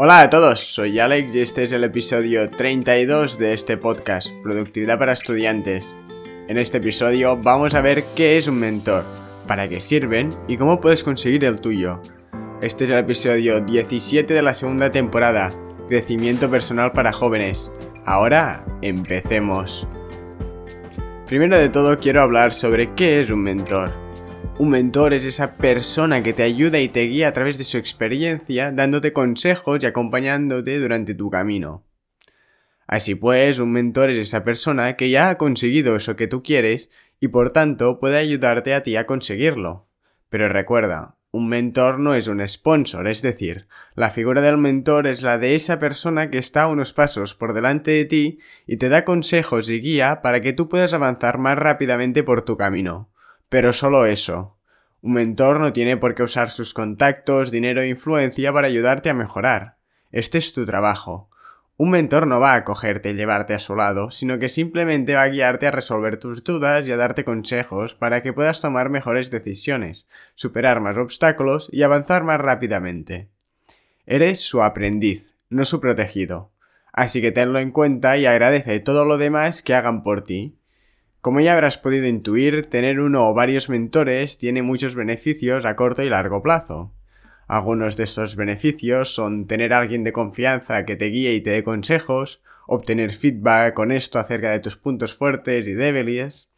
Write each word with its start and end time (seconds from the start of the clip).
Hola 0.00 0.20
a 0.20 0.30
todos, 0.30 0.60
soy 0.60 1.00
Alex 1.00 1.34
y 1.34 1.40
este 1.40 1.64
es 1.64 1.72
el 1.72 1.82
episodio 1.82 2.48
32 2.48 3.36
de 3.36 3.52
este 3.52 3.76
podcast, 3.76 4.30
Productividad 4.44 4.96
para 4.96 5.12
Estudiantes. 5.12 5.96
En 6.46 6.56
este 6.56 6.78
episodio 6.78 7.36
vamos 7.36 7.74
a 7.74 7.80
ver 7.80 8.04
qué 8.14 8.38
es 8.38 8.46
un 8.46 8.60
mentor, 8.60 9.02
para 9.48 9.68
qué 9.68 9.80
sirven 9.80 10.30
y 10.46 10.56
cómo 10.56 10.80
puedes 10.80 11.02
conseguir 11.02 11.44
el 11.44 11.58
tuyo. 11.58 12.00
Este 12.62 12.84
es 12.84 12.90
el 12.90 12.98
episodio 12.98 13.60
17 13.60 14.32
de 14.32 14.40
la 14.40 14.54
segunda 14.54 14.88
temporada, 14.92 15.50
Crecimiento 15.88 16.48
Personal 16.48 16.92
para 16.92 17.12
Jóvenes. 17.12 17.68
Ahora, 18.04 18.64
empecemos. 18.82 19.84
Primero 21.26 21.58
de 21.58 21.70
todo 21.70 21.98
quiero 21.98 22.22
hablar 22.22 22.52
sobre 22.52 22.94
qué 22.94 23.18
es 23.18 23.30
un 23.30 23.42
mentor. 23.42 23.92
Un 24.58 24.70
mentor 24.70 25.14
es 25.14 25.24
esa 25.24 25.54
persona 25.54 26.20
que 26.24 26.32
te 26.32 26.42
ayuda 26.42 26.80
y 26.80 26.88
te 26.88 27.02
guía 27.02 27.28
a 27.28 27.32
través 27.32 27.58
de 27.58 27.64
su 27.64 27.78
experiencia, 27.78 28.72
dándote 28.72 29.12
consejos 29.12 29.80
y 29.80 29.86
acompañándote 29.86 30.80
durante 30.80 31.14
tu 31.14 31.30
camino. 31.30 31.84
Así 32.88 33.14
pues, 33.14 33.60
un 33.60 33.70
mentor 33.70 34.10
es 34.10 34.18
esa 34.18 34.42
persona 34.42 34.96
que 34.96 35.10
ya 35.10 35.30
ha 35.30 35.38
conseguido 35.38 35.94
eso 35.94 36.16
que 36.16 36.26
tú 36.26 36.42
quieres 36.42 36.90
y 37.20 37.28
por 37.28 37.52
tanto 37.52 38.00
puede 38.00 38.18
ayudarte 38.18 38.74
a 38.74 38.82
ti 38.82 38.96
a 38.96 39.06
conseguirlo. 39.06 39.86
Pero 40.28 40.48
recuerda, 40.48 41.14
un 41.30 41.48
mentor 41.48 42.00
no 42.00 42.14
es 42.14 42.26
un 42.26 42.46
sponsor, 42.48 43.06
es 43.06 43.22
decir, 43.22 43.68
la 43.94 44.10
figura 44.10 44.42
del 44.42 44.58
mentor 44.58 45.06
es 45.06 45.22
la 45.22 45.38
de 45.38 45.54
esa 45.54 45.78
persona 45.78 46.30
que 46.30 46.38
está 46.38 46.66
unos 46.66 46.92
pasos 46.92 47.36
por 47.36 47.52
delante 47.52 47.92
de 47.92 48.06
ti 48.06 48.38
y 48.66 48.78
te 48.78 48.88
da 48.88 49.04
consejos 49.04 49.70
y 49.70 49.80
guía 49.80 50.20
para 50.20 50.40
que 50.40 50.52
tú 50.52 50.68
puedas 50.68 50.94
avanzar 50.94 51.38
más 51.38 51.56
rápidamente 51.56 52.24
por 52.24 52.42
tu 52.42 52.56
camino. 52.56 53.08
Pero 53.48 53.72
solo 53.72 54.06
eso. 54.06 54.58
Un 55.00 55.12
mentor 55.12 55.60
no 55.60 55.72
tiene 55.72 55.96
por 55.96 56.14
qué 56.14 56.22
usar 56.22 56.50
sus 56.50 56.74
contactos, 56.74 57.50
dinero 57.50 57.80
e 57.80 57.88
influencia 57.88 58.52
para 58.52 58.66
ayudarte 58.66 59.10
a 59.10 59.14
mejorar. 59.14 59.76
Este 60.10 60.38
es 60.38 60.52
tu 60.52 60.66
trabajo. 60.66 61.30
Un 61.76 61.90
mentor 61.90 62.26
no 62.26 62.40
va 62.40 62.54
a 62.54 62.64
cogerte 62.64 63.10
y 63.10 63.14
llevarte 63.14 63.54
a 63.54 63.60
su 63.60 63.76
lado, 63.76 64.10
sino 64.10 64.40
que 64.40 64.48
simplemente 64.48 65.14
va 65.14 65.22
a 65.22 65.28
guiarte 65.28 65.68
a 65.68 65.70
resolver 65.70 66.18
tus 66.18 66.42
dudas 66.42 66.84
y 66.84 66.90
a 66.90 66.96
darte 66.96 67.24
consejos 67.24 67.94
para 67.94 68.20
que 68.20 68.32
puedas 68.32 68.60
tomar 68.60 68.90
mejores 68.90 69.30
decisiones, 69.30 70.08
superar 70.34 70.80
más 70.80 70.96
obstáculos 70.96 71.68
y 71.70 71.84
avanzar 71.84 72.24
más 72.24 72.40
rápidamente. 72.40 73.28
Eres 74.06 74.40
su 74.40 74.60
aprendiz, 74.62 75.36
no 75.50 75.64
su 75.64 75.80
protegido. 75.80 76.50
Así 76.92 77.20
que 77.20 77.30
tenlo 77.30 77.60
en 77.60 77.70
cuenta 77.70 78.18
y 78.18 78.26
agradece 78.26 78.80
todo 78.80 79.04
lo 79.04 79.16
demás 79.16 79.62
que 79.62 79.74
hagan 79.74 80.02
por 80.02 80.24
ti. 80.24 80.57
Como 81.20 81.40
ya 81.40 81.54
habrás 81.54 81.78
podido 81.78 82.06
intuir, 82.06 82.66
tener 82.66 83.00
uno 83.00 83.28
o 83.28 83.34
varios 83.34 83.68
mentores 83.68 84.38
tiene 84.38 84.62
muchos 84.62 84.94
beneficios 84.94 85.64
a 85.64 85.74
corto 85.74 86.04
y 86.04 86.08
largo 86.08 86.42
plazo. 86.42 86.92
Algunos 87.48 87.96
de 87.96 88.04
estos 88.04 88.36
beneficios 88.36 89.14
son 89.14 89.46
tener 89.46 89.72
a 89.72 89.80
alguien 89.80 90.04
de 90.04 90.12
confianza 90.12 90.84
que 90.84 90.94
te 90.96 91.06
guíe 91.06 91.32
y 91.32 91.40
te 91.40 91.50
dé 91.50 91.64
consejos, 91.64 92.40
obtener 92.68 93.14
feedback 93.14 93.76
honesto 93.78 94.20
acerca 94.20 94.52
de 94.52 94.60
tus 94.60 94.76
puntos 94.76 95.12
fuertes 95.12 95.66
y 95.66 95.72
débiles, 95.72 96.50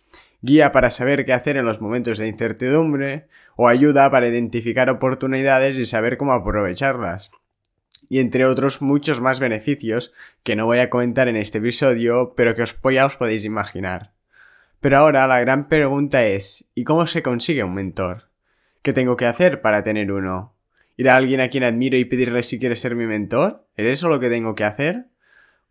guía 0.43 0.73
para 0.73 0.91
saber 0.91 1.25
qué 1.25 1.33
hacer 1.33 1.57
en 1.57 1.65
los 1.65 1.81
momentos 1.81 2.19
de 2.19 2.29
incertidumbre, 2.29 3.29
o 3.57 3.67
ayuda 3.67 4.11
para 4.11 4.29
identificar 4.29 4.91
oportunidades 4.91 5.77
y 5.77 5.87
saber 5.87 6.19
cómo 6.19 6.33
aprovecharlas. 6.33 7.31
Y 8.11 8.21
entre 8.21 8.45
otros 8.45 8.83
muchos 8.83 9.21
más 9.21 9.41
beneficios 9.41 10.13
que 10.43 10.57
no 10.57 10.67
voy 10.67 10.81
a 10.81 10.91
comentar 10.91 11.29
en 11.29 11.37
este 11.37 11.59
episodio, 11.59 12.35
pero 12.37 12.55
que 12.55 12.63
os, 12.63 12.77
ya 12.93 13.07
os 13.07 13.17
podéis 13.17 13.45
imaginar. 13.45 14.20
Pero 14.81 14.97
ahora 14.97 15.27
la 15.27 15.41
gran 15.41 15.69
pregunta 15.69 16.25
es, 16.25 16.65
¿y 16.75 16.85
cómo 16.85 17.07
se 17.07 17.23
consigue 17.23 17.63
un 17.63 17.75
mentor? 17.75 18.31
¿Qué 18.81 18.95
tengo 18.95 19.17
que 19.17 19.27
hacer 19.27 19.61
para 19.61 19.83
tener 19.83 20.11
uno? 20.11 20.55
¿Ir 20.97 21.11
a 21.11 21.17
alguien 21.17 21.43
a 21.43 21.49
quien 21.49 21.65
admiro 21.65 21.99
y 21.99 22.07
pedirle 22.07 22.43
si 22.43 22.59
quiere 22.59 22.77
ser 22.77 22.95
mi 22.97 23.07
mentor? 23.07 23.67
¿Es 23.77 23.87
eso 23.87 24.09
lo 24.09 24.21
que 24.21 24.31
tengo 24.31 24.55
que 24.55 24.65
hacer? 24.65 25.05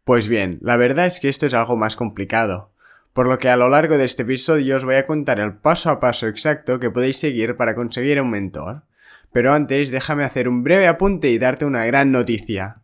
Pues 0.03 0.27
bien, 0.27 0.59
la 0.61 0.77
verdad 0.77 1.07
es 1.07 1.19
que 1.19 1.27
esto 1.27 1.47
es 1.47 1.55
algo 1.55 1.75
más 1.75 1.95
complicado, 1.95 2.71
por 3.13 3.27
lo 3.27 3.37
que 3.39 3.49
a 3.49 3.57
lo 3.57 3.67
largo 3.67 3.97
de 3.97 4.05
este 4.05 4.21
episodio 4.21 4.77
os 4.77 4.85
voy 4.85 4.95
a 4.95 5.05
contar 5.05 5.39
el 5.39 5.55
paso 5.57 5.89
a 5.89 5.99
paso 5.99 6.27
exacto 6.27 6.80
que 6.80 6.91
podéis 6.91 7.17
seguir 7.17 7.58
para 7.58 7.73
conseguir 7.73 8.21
un 8.21 8.30
mentor. 8.30 8.83
Pero 9.31 9.53
antes 9.53 9.89
déjame 9.89 10.23
hacer 10.23 10.47
un 10.47 10.64
breve 10.64 10.87
apunte 10.87 11.30
y 11.30 11.39
darte 11.39 11.65
una 11.65 11.86
gran 11.86 12.11
noticia. 12.11 12.81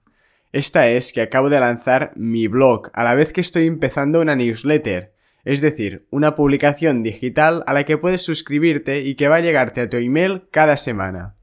Esta 0.52 0.88
es 0.88 1.14
que 1.14 1.22
acabo 1.22 1.50
de 1.50 1.60
lanzar 1.60 2.14
mi 2.16 2.48
blog 2.48 2.90
a 2.94 3.04
la 3.04 3.14
vez 3.14 3.32
que 3.32 3.42
estoy 3.42 3.68
empezando 3.68 4.22
una 4.22 4.36
newsletter, 4.36 5.15
es 5.46 5.62
decir, 5.62 6.08
una 6.10 6.36
publicación 6.36 7.04
digital 7.04 7.64
a 7.68 7.74
la 7.74 7.86
que 7.86 8.00
puedes 8.00 8.24
suscribirte 8.24 9.02
y 9.02 9.16
que 9.16 9.28
va 9.28 9.38
a 9.38 9.42
llegarte 9.42 9.82
a 9.82 9.90
tu 9.90 9.98
email 9.98 10.44
cada 10.52 10.76
semana. 10.76 11.36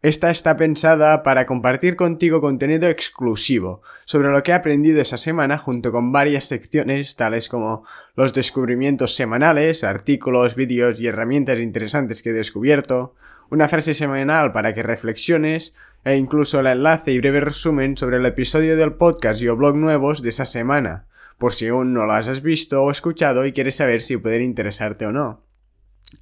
Esta 0.00 0.30
está 0.30 0.56
pensada 0.56 1.22
para 1.22 1.46
compartir 1.46 1.96
contigo 1.96 2.40
contenido 2.40 2.88
exclusivo 2.88 3.82
sobre 4.04 4.30
lo 4.30 4.42
que 4.42 4.50
he 4.50 4.54
aprendido 4.54 5.00
esa 5.00 5.16
semana 5.16 5.56
junto 5.56 5.92
con 5.92 6.12
varias 6.12 6.44
secciones 6.44 7.16
tales 7.16 7.48
como 7.48 7.84
los 8.14 8.34
descubrimientos 8.34 9.14
semanales, 9.14 9.84
artículos, 9.84 10.56
vídeos 10.56 11.00
y 11.00 11.06
herramientas 11.06 11.58
interesantes 11.58 12.22
que 12.22 12.30
he 12.30 12.34
descubierto, 12.34 13.14
una 13.50 13.68
frase 13.68 13.94
semanal 13.94 14.52
para 14.52 14.74
que 14.74 14.82
reflexiones 14.82 15.74
e 16.04 16.16
incluso 16.16 16.60
el 16.60 16.66
enlace 16.66 17.12
y 17.12 17.18
breve 17.18 17.40
resumen 17.40 17.96
sobre 17.96 18.18
el 18.18 18.26
episodio 18.26 18.76
del 18.76 18.94
podcast 18.94 19.40
y 19.40 19.48
o 19.48 19.56
blog 19.56 19.76
nuevos 19.76 20.22
de 20.22 20.30
esa 20.30 20.44
semana 20.44 21.06
por 21.38 21.52
si 21.52 21.68
aún 21.68 21.92
no 21.92 22.06
las 22.06 22.28
has 22.28 22.42
visto 22.42 22.82
o 22.82 22.90
escuchado 22.90 23.46
y 23.46 23.52
quieres 23.52 23.76
saber 23.76 24.00
si 24.00 24.16
pueden 24.16 24.42
interesarte 24.42 25.06
o 25.06 25.12
no. 25.12 25.42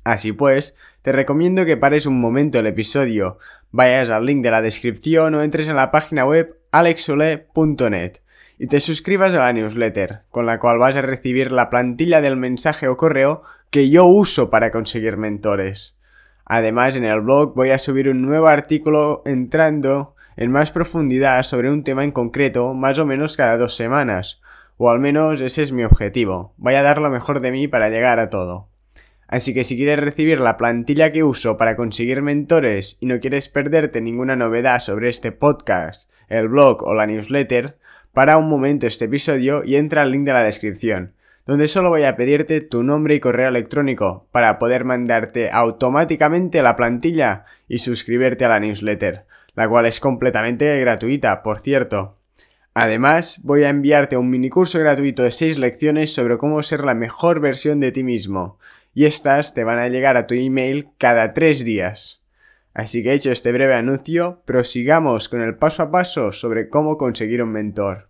Así 0.05 0.33
pues, 0.33 0.75
te 1.03 1.13
recomiendo 1.13 1.65
que 1.65 1.77
pares 1.77 2.07
un 2.07 2.21
momento 2.21 2.59
el 2.59 2.67
episodio, 2.67 3.39
vayas 3.71 4.11
al 4.11 4.27
link 4.27 4.43
de 4.43 4.51
la 4.51 4.63
descripción 4.63 5.35
o 5.35 5.43
entres 5.43 5.69
en 5.69 5.77
la 5.77 5.91
página 5.91 6.25
web 6.25 6.59
alexole.net 6.73 8.19
y 8.59 8.67
te 8.67 8.81
suscribas 8.81 9.35
a 9.35 9.39
la 9.39 9.53
newsletter, 9.53 10.23
con 10.31 10.47
la 10.47 10.59
cual 10.59 10.79
vas 10.79 10.97
a 10.97 11.03
recibir 11.03 11.51
la 11.51 11.71
plantilla 11.71 12.21
del 12.21 12.37
mensaje 12.37 12.89
o 12.89 12.97
correo 12.97 13.43
que 13.71 13.91
yo 13.91 14.05
uso 14.05 14.51
para 14.51 14.71
conseguir 14.71 15.17
mentores. 15.17 15.97
Además, 16.45 16.97
en 16.97 17.05
el 17.05 17.23
blog 17.23 17.55
voy 17.55 17.71
a 17.71 17.79
subir 17.79 18.09
un 18.09 18.23
nuevo 18.23 18.47
artículo 18.47 19.23
entrando 19.25 20.15
en 20.37 20.51
más 20.51 20.71
profundidad 20.71 21.43
sobre 21.43 21.71
un 21.71 21.83
tema 21.83 22.05
en 22.05 22.11
concreto 22.11 22.75
más 22.75 22.99
o 22.99 23.07
menos 23.07 23.37
cada 23.37 23.57
dos 23.57 23.75
semanas, 23.77 24.42
o 24.77 24.91
al 24.91 24.99
menos 24.99 25.41
ese 25.41 25.63
es 25.63 25.73
mi 25.73 25.85
objetivo. 25.85 26.55
Voy 26.57 26.75
a 26.75 26.83
dar 26.83 27.01
lo 27.01 27.11
mejor 27.11 27.41
de 27.41 27.53
mí 27.53 27.69
para 27.69 27.91
llegar 27.91 28.19
a 28.19 28.31
todo. 28.31 28.69
Así 29.29 29.55
que 29.55 29.65
si 29.65 29.77
quieres 29.77 29.99
recibir 29.99 30.41
la 30.41 30.59
plantilla 30.59 31.11
que 31.11 31.25
uso 31.25 31.57
para 31.57 31.75
conseguir 31.75 32.21
mentores 32.21 32.99
y 33.01 33.07
no 33.07 33.19
quieres 33.19 33.49
perderte 33.49 34.01
ninguna 34.01 34.37
novedad 34.37 34.81
sobre 34.81 35.09
este 35.09 35.33
podcast, 35.33 36.11
el 36.29 36.49
blog 36.49 36.83
o 36.83 36.93
la 36.93 37.07
newsletter, 37.07 37.79
para 38.13 38.37
un 38.37 38.49
momento 38.49 38.87
este 38.87 39.07
episodio 39.07 39.65
y 39.65 39.77
entra 39.77 40.03
al 40.03 40.13
link 40.13 40.25
de 40.25 40.35
la 40.35 40.45
descripción, 40.45 41.15
donde 41.47 41.67
solo 41.67 41.89
voy 41.89 42.05
a 42.05 42.15
pedirte 42.15 42.61
tu 42.61 42.83
nombre 42.83 43.15
y 43.15 43.21
correo 43.21 43.49
electrónico 43.49 44.27
para 44.33 44.59
poder 44.59 44.85
mandarte 44.85 45.51
automáticamente 45.51 46.63
la 46.63 46.77
plantilla 46.77 47.47
y 47.69 47.79
suscribirte 47.79 48.45
a 48.45 48.49
la 48.49 48.61
newsletter, 48.61 49.25
la 49.55 49.69
cual 49.69 49.87
es 49.87 49.99
completamente 49.99 50.79
gratuita, 50.79 51.43
por 51.43 51.61
cierto. 51.61 52.17
Además, 52.75 53.41
voy 53.43 53.65
a 53.65 53.69
enviarte 53.69 54.17
un 54.17 54.31
minicurso 54.31 54.79
gratuito 54.79 55.23
de 55.23 55.31
6 55.31 55.59
lecciones 55.59 56.13
sobre 56.15 56.39
cómo 56.39 56.63
ser 56.63 56.85
la 56.85 56.95
mejor 56.95 57.41
versión 57.41 57.81
de 57.81 57.93
ti 57.93 58.03
mismo, 58.03 58.59
y 58.95 59.05
estas 59.05 59.53
te 59.53 59.65
van 59.65 59.79
a 59.79 59.89
llegar 59.89 60.17
a 60.17 60.27
tu 60.27 60.35
email 60.35 60.89
cada 60.97 61.35
3 61.35 61.65
días. 61.65 62.23
Así 62.75 63.03
que 63.03 63.13
hecho 63.13 63.31
este 63.31 63.53
breve 63.53 63.75
anuncio, 63.75 64.43
prosigamos 64.47 65.29
con 65.29 65.43
el 65.43 65.57
paso 65.57 65.83
a 65.83 65.91
paso 65.91 66.33
sobre 66.33 66.71
cómo 66.71 66.97
conseguir 66.97 67.43
un 67.43 67.53
mentor. 67.53 68.09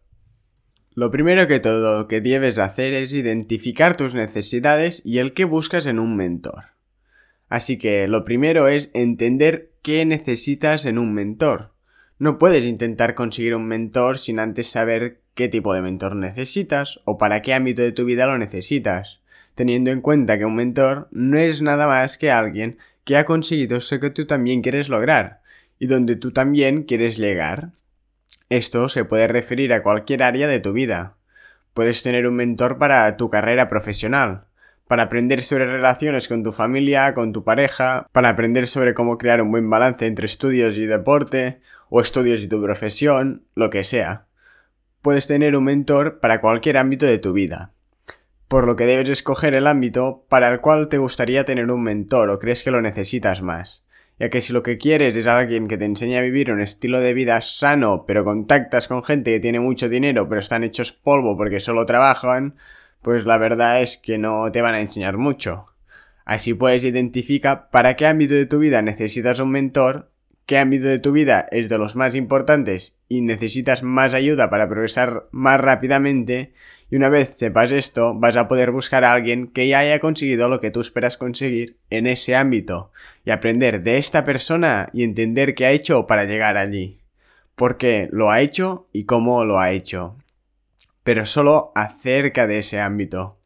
Lo 0.95 1.11
primero 1.11 1.49
que 1.49 1.59
todo 1.59 2.07
que 2.07 2.21
debes 2.21 2.59
hacer 2.59 2.95
es 2.95 3.13
identificar 3.13 3.97
tus 3.97 4.15
necesidades 4.15 5.03
y 5.05 5.19
el 5.19 5.33
que 5.33 5.45
buscas 5.45 5.87
en 5.87 5.99
un 5.99 6.17
mentor. 6.17 6.67
Así 7.49 7.79
que 7.79 8.07
lo 8.07 8.25
primero 8.25 8.69
es 8.69 8.91
entender 8.95 9.73
qué 9.83 10.05
necesitas 10.05 10.85
en 10.85 10.99
un 10.99 11.13
mentor. 11.13 11.72
No 12.23 12.39
puedes 12.39 12.65
intentar 12.67 13.17
conseguir 13.17 13.57
un 13.57 13.67
mentor 13.67 14.17
sin 14.17 14.39
antes 14.39 14.71
saber 14.71 15.23
qué 15.35 15.49
tipo 15.49 15.75
de 15.75 15.83
mentor 15.83 16.15
necesitas 16.15 17.01
o 17.05 17.19
para 17.19 17.43
qué 17.43 17.53
ámbito 17.53 17.83
de 17.83 17.91
tu 17.91 18.05
vida 18.05 18.27
lo 18.27 18.39
necesitas, 18.39 19.21
teniendo 19.57 19.91
en 19.91 20.01
cuenta 20.01 20.39
que 20.39 20.45
un 20.45 20.55
mentor 20.55 21.09
no 21.11 21.37
es 21.37 21.63
nada 21.63 21.89
más 21.89 22.19
que 22.19 22.31
alguien 22.31 22.79
que 23.03 23.17
ha 23.17 23.25
conseguido 23.25 23.79
eso 23.79 23.99
que 23.99 24.11
tú 24.11 24.25
también 24.25 24.63
quieres 24.63 24.89
lograr 24.89 25.41
y 25.81 25.89
donde 25.89 26.15
tú 26.15 26.31
también 26.31 26.85
quieres 26.85 27.17
llegar. 27.17 27.73
Esto 28.49 28.89
se 28.89 29.05
puede 29.05 29.27
referir 29.27 29.73
a 29.73 29.83
cualquier 29.83 30.23
área 30.23 30.47
de 30.47 30.61
tu 30.61 30.73
vida. 30.73 31.17
Puedes 31.75 32.05
tener 32.05 32.29
un 32.29 32.37
mentor 32.37 32.79
para 32.79 33.17
tu 33.17 33.31
carrera 33.31 33.69
profesional, 33.69 34.45
para 34.87 35.05
aprender 35.05 35.43
sobre 35.43 35.67
relaciones 35.67 36.29
con 36.29 36.43
tu 36.43 36.53
familia, 36.53 37.15
con 37.15 37.33
tu 37.33 37.45
pareja, 37.45 38.07
para 38.13 38.31
aprender 38.31 38.67
sobre 38.67 38.95
cómo 38.95 39.19
crear 39.19 39.41
un 39.41 39.51
buen 39.51 39.69
balance 39.71 40.07
entre 40.07 40.27
estudios 40.27 40.77
y 40.77 40.87
deporte, 40.87 41.61
o 41.89 42.01
estudios 42.01 42.41
y 42.41 42.49
tu 42.49 42.63
profesión, 42.63 43.45
lo 43.55 43.69
que 43.69 43.85
sea. 43.85 44.27
Puedes 45.03 45.27
tener 45.27 45.57
un 45.57 45.65
mentor 45.65 46.21
para 46.21 46.41
cualquier 46.41 46.79
ámbito 46.79 47.07
de 47.07 47.19
tu 47.19 47.33
vida. 47.33 47.73
Por 48.49 48.67
lo 48.67 48.77
que 48.77 48.87
debes 48.87 49.09
escoger 49.09 49.55
el 49.55 49.67
ámbito 49.67 50.25
para 50.29 50.49
el 50.49 50.61
cual 50.61 50.89
te 50.89 50.99
gustaría 50.99 51.45
tener 51.45 51.71
un 51.71 51.83
mentor 51.83 52.31
o 52.31 52.39
crees 52.39 52.63
que 52.63 52.71
lo 52.71 52.81
necesitas 52.81 53.43
más. 53.43 53.85
ya 54.19 54.31
que 54.31 54.41
si 54.41 54.53
lo 54.53 54.63
que 54.63 54.79
quieres 54.79 55.17
es 55.17 55.27
alguien 55.27 55.69
que 55.69 55.79
te 55.79 55.85
enseñe 55.85 56.17
a 56.17 56.23
vivir 56.23 56.53
un 56.53 56.61
estilo 56.61 57.01
de 57.01 57.15
vida 57.15 57.41
sano, 57.41 58.05
pero 58.07 58.25
contactas 58.25 58.87
con 58.89 59.03
gente 59.03 59.33
que 59.33 59.41
tiene 59.41 59.59
mucho 59.59 59.89
dinero, 59.89 60.29
pero 60.29 60.41
están 60.41 60.65
hechos 60.65 60.93
polvo 60.93 61.37
porque 61.37 61.61
solo 61.61 61.85
trabajan, 61.87 62.55
pues 63.03 63.27
la 63.27 63.37
verdad 63.39 63.83
es 63.83 63.97
que 63.97 64.19
no 64.19 64.51
te 64.51 64.63
van 64.63 64.75
a 64.75 64.81
enseñar 64.81 65.19
mucho. 65.19 65.67
Así 66.25 66.55
puedes 66.55 66.85
identificar 66.85 67.69
para 67.71 67.97
qué 67.97 68.07
ámbito 68.07 68.35
de 68.35 68.47
tu 68.47 68.59
vida 68.59 68.81
necesitas 68.81 69.41
un 69.41 69.51
mentor, 69.51 70.11
qué 70.47 70.59
ámbito 70.59 70.87
de 70.87 70.99
tu 70.99 71.13
vida 71.13 71.47
es 71.51 71.69
de 71.69 71.79
los 71.79 71.97
más 71.97 72.15
importantes 72.15 72.97
y 73.09 73.21
necesitas 73.21 73.83
más 73.83 74.15
ayuda 74.15 74.49
para 74.51 74.69
progresar 74.69 75.27
más 75.33 75.61
rápidamente, 75.61 76.53
y 76.91 76.97
una 76.97 77.09
vez 77.09 77.31
sepas 77.31 77.73
esto, 77.73 78.15
vas 78.15 78.37
a 78.37 78.49
poder 78.49 78.71
buscar 78.71 79.05
a 79.05 79.13
alguien 79.13 79.47
que 79.49 79.67
ya 79.67 79.79
haya 79.79 79.99
conseguido 79.99 80.49
lo 80.49 80.61
que 80.61 80.71
tú 80.71 80.81
esperas 80.81 81.17
conseguir 81.17 81.77
en 81.91 82.07
ese 82.07 82.37
ámbito, 82.37 82.93
y 83.25 83.31
aprender 83.31 83.83
de 83.83 83.99
esta 83.99 84.25
persona 84.25 84.91
y 84.93 85.03
entender 85.03 85.55
qué 85.55 85.67
ha 85.67 85.73
hecho 85.73 86.07
para 86.07 86.25
llegar 86.25 86.57
allí. 86.57 86.99
Por 87.55 87.79
qué 87.79 88.09
lo 88.13 88.31
ha 88.31 88.41
hecho 88.41 88.89
y 88.93 89.05
cómo 89.05 89.45
lo 89.45 89.59
ha 89.59 89.71
hecho. 89.71 90.17
Pero 91.05 91.27
solo 91.27 91.73
acerca 91.75 92.47
de 92.47 92.59
ese 92.59 92.81
ámbito. 92.81 93.39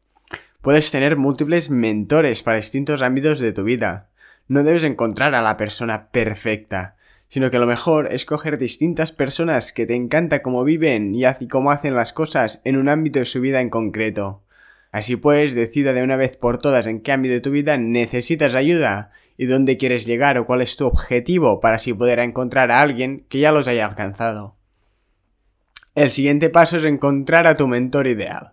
Puedes 0.61 0.91
tener 0.91 1.15
múltiples 1.17 1.69
mentores 1.69 2.43
para 2.43 2.57
distintos 2.57 3.01
ámbitos 3.01 3.39
de 3.39 3.53
tu 3.53 3.63
vida. 3.63 4.09
No 4.47 4.63
debes 4.63 4.83
encontrar 4.83 5.33
a 5.35 5.41
la 5.41 5.57
persona 5.57 6.09
perfecta, 6.09 6.97
sino 7.29 7.51
que 7.51 7.59
lo 7.59 7.67
mejor 7.67 8.13
es 8.13 8.25
coger 8.25 8.57
distintas 8.57 9.11
personas 9.11 9.71
que 9.71 9.85
te 9.85 9.95
encanta 9.95 10.41
cómo 10.41 10.63
viven 10.63 11.15
y 11.15 11.47
cómo 11.47 11.71
hacen 11.71 11.95
las 11.95 12.13
cosas 12.13 12.61
en 12.63 12.77
un 12.77 12.89
ámbito 12.89 13.19
de 13.19 13.25
su 13.25 13.41
vida 13.41 13.61
en 13.61 13.69
concreto. 13.69 14.43
Así 14.91 15.15
pues, 15.15 15.53
decida 15.53 15.93
de 15.93 16.03
una 16.03 16.15
vez 16.15 16.37
por 16.37 16.59
todas 16.59 16.87
en 16.87 17.01
qué 17.01 17.11
ámbito 17.11 17.33
de 17.33 17.41
tu 17.41 17.51
vida 17.51 17.77
necesitas 17.77 18.55
ayuda 18.55 19.11
y 19.37 19.45
dónde 19.45 19.77
quieres 19.77 20.05
llegar 20.05 20.37
o 20.37 20.45
cuál 20.45 20.61
es 20.61 20.75
tu 20.75 20.85
objetivo 20.85 21.59
para 21.59 21.75
así 21.75 21.93
poder 21.93 22.19
encontrar 22.19 22.71
a 22.71 22.81
alguien 22.81 23.25
que 23.29 23.39
ya 23.39 23.51
los 23.51 23.67
haya 23.67 23.85
alcanzado. 23.85 24.56
El 25.97 26.11
siguiente 26.11 26.51
paso 26.51 26.77
es 26.77 26.83
encontrar 26.83 27.47
a 27.47 27.55
tu 27.55 27.67
mentor 27.67 28.05
ideal. 28.05 28.51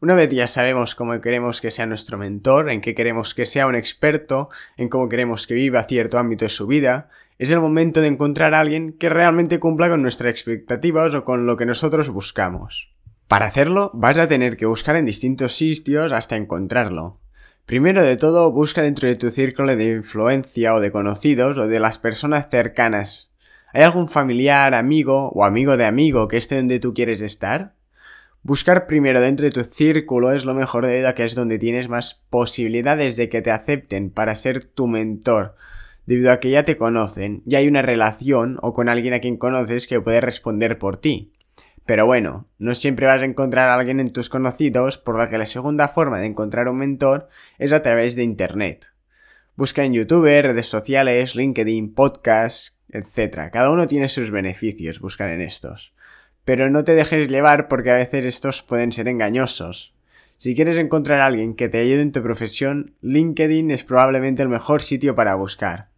Una 0.00 0.16
vez 0.16 0.32
ya 0.32 0.48
sabemos 0.48 0.96
cómo 0.96 1.20
queremos 1.20 1.60
que 1.60 1.70
sea 1.70 1.86
nuestro 1.86 2.18
mentor, 2.18 2.70
en 2.70 2.80
qué 2.80 2.92
queremos 2.92 3.34
que 3.34 3.46
sea 3.46 3.68
un 3.68 3.76
experto, 3.76 4.48
en 4.76 4.88
cómo 4.88 5.08
queremos 5.08 5.46
que 5.46 5.54
viva 5.54 5.84
cierto 5.84 6.18
ámbito 6.18 6.44
de 6.44 6.48
su 6.48 6.66
vida, 6.66 7.08
es 7.38 7.52
el 7.52 7.60
momento 7.60 8.00
de 8.00 8.08
encontrar 8.08 8.52
a 8.52 8.58
alguien 8.58 8.94
que 8.94 9.08
realmente 9.08 9.60
cumpla 9.60 9.88
con 9.88 10.02
nuestras 10.02 10.32
expectativas 10.32 11.14
o 11.14 11.24
con 11.24 11.46
lo 11.46 11.56
que 11.56 11.66
nosotros 11.66 12.08
buscamos. 12.08 12.92
Para 13.28 13.46
hacerlo, 13.46 13.92
vas 13.94 14.18
a 14.18 14.26
tener 14.26 14.56
que 14.56 14.66
buscar 14.66 14.96
en 14.96 15.04
distintos 15.04 15.54
sitios 15.54 16.10
hasta 16.10 16.34
encontrarlo. 16.34 17.20
Primero 17.64 18.02
de 18.02 18.16
todo, 18.16 18.50
busca 18.50 18.82
dentro 18.82 19.08
de 19.08 19.14
tu 19.14 19.30
círculo 19.30 19.76
de 19.76 19.98
influencia 19.98 20.74
o 20.74 20.80
de 20.80 20.90
conocidos 20.90 21.58
o 21.58 21.68
de 21.68 21.78
las 21.78 22.00
personas 22.00 22.48
cercanas. 22.50 23.31
¿Hay 23.74 23.82
algún 23.82 24.08
familiar, 24.08 24.74
amigo 24.74 25.30
o 25.30 25.44
amigo 25.44 25.78
de 25.78 25.86
amigo 25.86 26.28
que 26.28 26.36
esté 26.36 26.56
donde 26.56 26.78
tú 26.78 26.92
quieres 26.92 27.22
estar? 27.22 27.74
Buscar 28.42 28.86
primero 28.86 29.20
dentro 29.20 29.46
de 29.46 29.52
tu 29.52 29.64
círculo 29.64 30.32
es 30.32 30.44
lo 30.44 30.52
mejor 30.52 30.84
de 30.84 30.96
vida 30.96 31.14
que 31.14 31.24
es 31.24 31.34
donde 31.34 31.58
tienes 31.58 31.88
más 31.88 32.22
posibilidades 32.28 33.16
de 33.16 33.30
que 33.30 33.40
te 33.40 33.50
acepten 33.50 34.10
para 34.10 34.34
ser 34.34 34.64
tu 34.64 34.88
mentor, 34.88 35.54
debido 36.04 36.32
a 36.32 36.40
que 36.40 36.50
ya 36.50 36.64
te 36.64 36.76
conocen, 36.76 37.42
ya 37.46 37.60
hay 37.60 37.68
una 37.68 37.80
relación 37.80 38.58
o 38.60 38.74
con 38.74 38.90
alguien 38.90 39.14
a 39.14 39.20
quien 39.20 39.38
conoces 39.38 39.86
que 39.86 40.00
puede 40.00 40.20
responder 40.20 40.78
por 40.78 40.98
ti. 40.98 41.32
Pero 41.86 42.04
bueno, 42.04 42.48
no 42.58 42.74
siempre 42.74 43.06
vas 43.06 43.22
a 43.22 43.26
encontrar 43.26 43.70
a 43.70 43.74
alguien 43.74 44.00
en 44.00 44.12
tus 44.12 44.28
conocidos, 44.28 44.98
por 44.98 45.16
lo 45.16 45.26
que 45.30 45.38
la 45.38 45.46
segunda 45.46 45.88
forma 45.88 46.20
de 46.20 46.26
encontrar 46.26 46.68
un 46.68 46.76
mentor 46.76 47.28
es 47.58 47.72
a 47.72 47.80
través 47.80 48.16
de 48.16 48.22
Internet. 48.22 48.92
Busca 49.56 49.84
en 49.84 49.92
YouTube, 49.92 50.24
redes 50.24 50.66
sociales, 50.66 51.34
LinkedIn, 51.36 51.94
podcasts, 51.94 52.78
etc. 52.92 53.50
Cada 53.52 53.70
uno 53.70 53.86
tiene 53.86 54.08
sus 54.08 54.30
beneficios 54.30 55.00
buscar 55.00 55.30
en 55.30 55.40
estos 55.40 55.94
pero 56.44 56.70
no 56.70 56.84
te 56.84 56.94
dejes 56.94 57.28
llevar 57.28 57.68
porque 57.68 57.90
a 57.90 57.96
veces 57.96 58.24
estos 58.24 58.62
pueden 58.62 58.92
ser 58.92 59.08
engañosos. 59.08 59.94
Si 60.36 60.56
quieres 60.56 60.76
encontrar 60.76 61.20
a 61.20 61.26
alguien 61.26 61.54
que 61.54 61.68
te 61.68 61.78
ayude 61.78 62.02
en 62.02 62.12
tu 62.12 62.22
profesión, 62.22 62.96
LinkedIn 63.00 63.70
es 63.70 63.84
probablemente 63.84 64.42
el 64.42 64.48
mejor 64.48 64.82
sitio 64.82 65.14
para 65.14 65.36
buscar. 65.36 65.88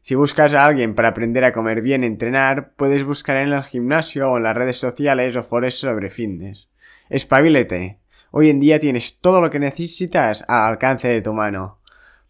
Si 0.00 0.14
buscas 0.14 0.54
a 0.54 0.64
alguien 0.64 0.94
para 0.94 1.08
aprender 1.08 1.44
a 1.44 1.52
comer 1.52 1.82
bien 1.82 2.02
y 2.02 2.06
entrenar, 2.06 2.72
puedes 2.76 3.04
buscar 3.04 3.36
en 3.36 3.52
el 3.52 3.62
gimnasio 3.62 4.30
o 4.30 4.36
en 4.36 4.42
las 4.42 4.56
redes 4.56 4.76
sociales 4.76 5.36
o 5.36 5.42
foros 5.42 5.74
sobre 5.74 6.10
fitness. 6.10 6.68
Espabilete. 7.10 7.98
Hoy 8.30 8.50
en 8.50 8.60
día 8.60 8.78
tienes 8.78 9.20
todo 9.20 9.40
lo 9.40 9.50
que 9.50 9.58
necesitas 9.58 10.44
al 10.48 10.70
alcance 10.72 11.08
de 11.08 11.22
tu 11.22 11.32
mano. 11.32 11.78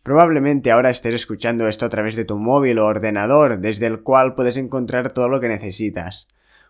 Probablemente 0.05 0.71
ahora 0.71 0.91
estés 0.91 1.15
escuchando 1.15 1.67
esto 1.67 1.87
a 1.87 1.89
través 1.89 2.15
de 2.15 2.27
tu 2.27 2.37
móvil 2.37 2.79
o 2.79 2.85
ordenador, 2.85 3.59
desde 3.59 3.87
el 3.87 4.03
cual 4.03 4.35
puedes 4.35 4.59
encontrar 4.59 5.15
todo 5.15 5.31
lo 5.31 5.41
que 5.41 5.49
necesitas. 5.49 6.29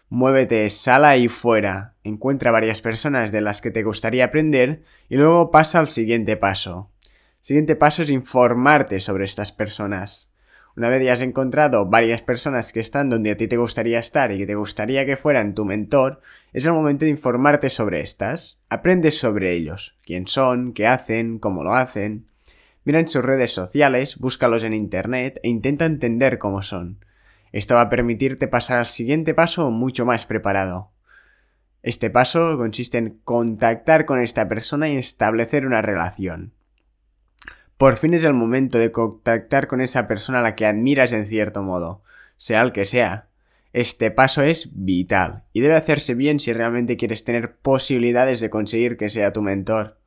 Muévete, 0.09 0.71
sala 0.71 1.09
ahí 1.09 1.27
fuera, 1.27 1.95
encuentra 2.05 2.53
varias 2.53 2.81
personas 2.81 3.33
de 3.33 3.41
las 3.41 3.61
que 3.61 3.73
te 3.73 3.83
gustaría 3.83 4.27
aprender 4.27 4.85
y 5.09 5.17
luego 5.17 5.51
pasa 5.51 5.81
al 5.81 5.89
siguiente 5.89 6.37
paso. 6.37 6.93
siguiente 7.41 7.75
paso 7.75 8.03
es 8.03 8.11
informarte 8.11 9.01
sobre 9.01 9.25
estas 9.25 9.51
personas. 9.51 10.31
Una 10.77 10.89
vez 10.89 11.05
ya 11.05 11.15
has 11.15 11.21
encontrado 11.21 11.87
varias 11.87 12.23
personas 12.23 12.73
que 12.73 12.79
están 12.79 13.11
donde 13.11 13.33
a 13.33 13.37
ti 13.37 13.49
te 13.49 13.57
gustaría 13.57 13.99
estar 13.99 14.31
y 14.31 14.39
que 14.39 14.47
te 14.47 14.55
gustaría 14.55 15.05
que 15.07 15.17
fueran 15.17 15.57
tu 15.57 15.65
mentor, 15.65 16.21
es 16.53 16.67
el 16.67 16.73
momento 16.73 17.05
de 17.05 17.11
informarte 17.11 17.69
sobre 17.69 18.01
estas. 18.01 18.61
Aprende 18.69 19.11
sobre 19.11 19.55
ellos, 19.55 19.97
quién 20.05 20.29
son, 20.29 20.73
qué 20.73 20.87
hacen, 20.87 21.41
cómo 21.41 21.65
lo 21.65 21.75
hacen. 21.75 22.27
Mira 22.85 23.01
en 23.01 23.09
sus 23.09 23.25
redes 23.25 23.53
sociales, 23.53 24.19
búscalos 24.19 24.63
en 24.63 24.75
internet 24.75 25.41
e 25.43 25.49
intenta 25.49 25.87
entender 25.87 26.39
cómo 26.39 26.63
son. 26.63 27.05
Esto 27.51 27.77
va 27.77 27.83
a 27.83 27.91
permitirte 27.91 28.47
pasar 28.47 28.79
al 28.79 28.87
siguiente 28.87 29.33
paso 29.33 29.71
mucho 29.71 30.05
más 30.05 30.27
preparado. 30.27 30.91
Este 31.83 32.11
paso 32.11 32.57
consiste 32.59 32.99
en 32.99 33.21
contactar 33.25 34.05
con 34.05 34.21
esta 34.21 34.49
persona 34.49 34.89
y 34.89 34.97
establecer 34.97 35.67
una 35.67 35.83
relación. 35.83 36.53
Por 37.77 37.97
fin 37.97 38.15
es 38.15 38.25
el 38.25 38.35
momento 38.35 38.79
de 38.79 38.93
contactar 38.93 39.67
con 39.67 39.81
esa 39.81 40.07
persona 40.07 40.41
a 40.41 40.43
la 40.43 40.55
que 40.55 40.67
admiras 40.67 41.13
en 41.13 41.27
cierto 41.27 41.63
modo, 41.63 42.03
sea 42.37 42.63
el 42.63 42.73
que 42.73 42.85
sea. 42.85 43.29
Este 43.73 44.11
paso 44.11 44.43
es 44.43 44.71
vital 44.75 45.45
y 45.53 45.61
debe 45.61 45.75
hacerse 45.75 46.15
bien 46.15 46.39
si 46.39 46.53
realmente 46.53 46.97
quieres 46.97 47.25
tener 47.25 47.57
posibilidades 47.57 48.41
de 48.41 48.51
conseguir 48.51 48.97
que 48.97 49.09
sea 49.09 49.33
tu 49.33 49.43
mentor. 49.43 49.99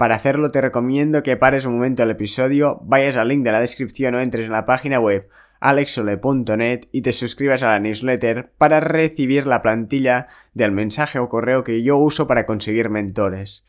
Para 0.00 0.14
hacerlo 0.14 0.50
te 0.50 0.62
recomiendo 0.62 1.22
que 1.22 1.36
pares 1.36 1.66
un 1.66 1.74
momento 1.74 2.02
el 2.02 2.10
episodio, 2.10 2.80
vayas 2.84 3.18
al 3.18 3.28
link 3.28 3.44
de 3.44 3.52
la 3.52 3.60
descripción 3.60 4.14
o 4.14 4.20
entres 4.20 4.46
en 4.46 4.52
la 4.52 4.64
página 4.64 4.98
web 4.98 5.28
alexole.net 5.60 6.86
y 6.90 7.02
te 7.02 7.12
suscribas 7.12 7.62
a 7.62 7.68
la 7.68 7.80
newsletter 7.80 8.50
para 8.56 8.80
recibir 8.80 9.46
la 9.46 9.60
plantilla 9.60 10.28
del 10.54 10.72
mensaje 10.72 11.18
o 11.18 11.28
correo 11.28 11.64
que 11.64 11.82
yo 11.82 11.98
uso 11.98 12.26
para 12.26 12.46
conseguir 12.46 12.88
mentores. 12.88 13.62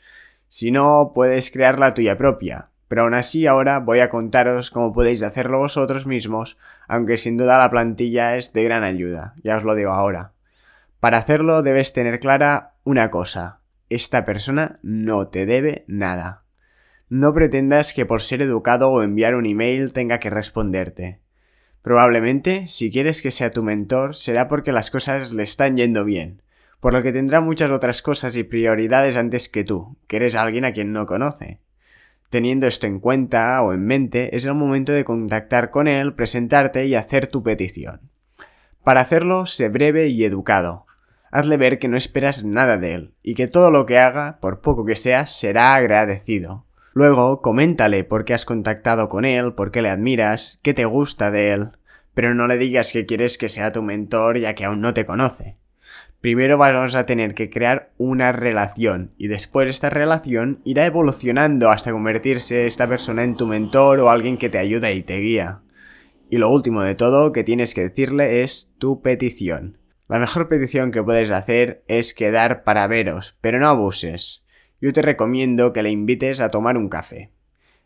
Si 0.47 0.71
no, 0.71 1.11
puedes 1.13 1.51
crear 1.51 1.77
la 1.79 1.93
tuya 1.93 2.17
propia. 2.17 2.69
Pero 2.88 3.01
aún 3.01 3.13
así 3.13 3.45
ahora 3.45 3.79
voy 3.79 4.00
a 4.00 4.07
contaros 4.07 4.71
cómo 4.71 4.93
podéis 4.93 5.23
hacerlo 5.23 5.59
vosotros 5.59 6.05
mismos, 6.05 6.57
aunque 6.88 7.17
sin 7.17 7.35
duda 7.35 7.57
la 7.57 7.69
plantilla 7.69 8.38
es 8.38 8.53
de 8.53 8.63
gran 8.63 8.85
ayuda, 8.85 9.33
ya 9.43 9.57
os 9.57 9.65
lo 9.65 9.75
digo 9.75 9.91
ahora. 9.91 10.31
Para 11.01 11.17
hacerlo 11.17 11.61
debes 11.61 11.91
tener 11.91 12.21
clara 12.21 12.75
una 12.85 13.11
cosa, 13.11 13.60
esta 13.95 14.25
persona 14.25 14.79
no 14.81 15.27
te 15.27 15.45
debe 15.45 15.83
nada. 15.88 16.43
No 17.10 17.33
pretendas 17.33 17.93
que 17.93 18.05
por 18.05 18.21
ser 18.21 18.41
educado 18.41 18.89
o 18.89 19.03
enviar 19.03 19.36
un 19.36 19.45
email 19.45 19.91
tenga 19.91 20.19
que 20.19 20.29
responderte. 20.29 21.19
Probablemente, 21.81 22.67
si 22.67 22.91
quieres 22.91 23.21
que 23.21 23.31
sea 23.31 23.51
tu 23.51 23.63
mentor, 23.63 24.15
será 24.15 24.48
porque 24.48 24.71
las 24.71 24.91
cosas 24.91 25.31
le 25.31 25.43
están 25.43 25.77
yendo 25.77 26.05
bien, 26.05 26.41
por 26.79 26.93
lo 26.93 27.01
que 27.01 27.12
tendrá 27.12 27.41
muchas 27.41 27.71
otras 27.71 28.01
cosas 28.01 28.36
y 28.38 28.43
prioridades 28.43 29.17
antes 29.17 29.50
que 29.50 29.63
tú, 29.63 29.98
que 30.07 30.17
eres 30.17 30.36
alguien 30.36 30.63
a 30.63 30.74
quien 30.74 30.93
no 30.93 31.05
conoce. 31.05 31.60
Teniendo 32.29 32.65
esto 32.65 32.88
en 32.88 33.00
cuenta 33.00 33.62
o 33.62 33.74
en 33.74 33.86
mente, 33.86 34.36
es 34.38 34.45
el 34.45 34.53
momento 34.53 34.93
de 34.93 35.03
contactar 35.03 35.69
con 35.69 35.89
él, 35.89 36.13
presentarte 36.13 36.86
y 36.86 36.95
hacer 36.95 37.27
tu 37.27 37.43
petición. 37.43 38.10
Para 38.83 39.01
hacerlo, 39.01 39.45
sé 39.45 39.67
breve 39.67 40.07
y 40.07 40.24
educado. 40.24 40.86
Hazle 41.31 41.57
ver 41.57 41.79
que 41.79 41.88
no 41.88 41.97
esperas 41.97 42.43
nada 42.43 42.77
de 42.77 42.93
él, 42.93 43.13
y 43.23 43.35
que 43.35 43.47
todo 43.47 43.71
lo 43.71 43.85
que 43.85 43.97
haga, 43.97 44.38
por 44.41 44.61
poco 44.61 44.85
que 44.85 44.95
sea, 44.95 45.25
será 45.25 45.75
agradecido. 45.75 46.65
Luego, 46.93 47.41
coméntale 47.41 48.03
por 48.03 48.25
qué 48.25 48.33
has 48.33 48.45
contactado 48.45 49.07
con 49.07 49.23
él, 49.23 49.53
por 49.53 49.71
qué 49.71 49.81
le 49.81 49.89
admiras, 49.89 50.59
qué 50.61 50.73
te 50.73 50.83
gusta 50.85 51.31
de 51.31 51.51
él, 51.51 51.69
pero 52.13 52.35
no 52.35 52.47
le 52.47 52.57
digas 52.57 52.91
que 52.91 53.05
quieres 53.05 53.38
que 53.38 53.50
sea 53.50 53.71
tu 53.71 53.81
mentor 53.81 54.39
ya 54.39 54.55
que 54.55 54.65
aún 54.65 54.81
no 54.81 54.93
te 54.93 55.05
conoce. 55.05 55.55
Primero 56.19 56.57
vamos 56.57 56.93
a 56.93 57.05
tener 57.05 57.33
que 57.33 57.50
crear 57.50 57.91
una 57.97 58.31
relación 58.31 59.11
y 59.17 59.27
después 59.27 59.67
esta 59.69 59.89
relación 59.89 60.59
irá 60.63 60.85
evolucionando 60.85 61.69
hasta 61.69 61.91
convertirse 61.91 62.67
esta 62.67 62.88
persona 62.88 63.23
en 63.23 63.35
tu 63.35 63.47
mentor 63.47 64.00
o 64.01 64.09
alguien 64.09 64.38
que 64.38 64.50
te 64.50 64.59
ayuda 64.59 64.91
y 64.91 65.01
te 65.01 65.17
guía. 65.17 65.61
Y 66.29 66.38
lo 66.38 66.50
último 66.51 66.83
de 66.83 66.93
todo 66.93 67.31
que 67.31 67.43
tienes 67.43 67.73
que 67.73 67.81
decirle 67.81 68.41
es 68.41 68.71
tu 68.77 69.01
petición. 69.01 69.80
La 70.11 70.19
mejor 70.19 70.49
petición 70.49 70.91
que 70.91 71.01
puedes 71.01 71.31
hacer 71.31 71.85
es 71.87 72.13
quedar 72.13 72.65
para 72.65 72.85
veros, 72.85 73.37
pero 73.39 73.59
no 73.59 73.69
abuses 73.69 74.43
yo 74.81 74.91
te 74.91 75.01
recomiendo 75.01 75.71
que 75.71 75.83
le 75.83 75.89
invites 75.89 76.41
a 76.41 76.49
tomar 76.49 76.75
un 76.75 76.89
café. 76.89 77.31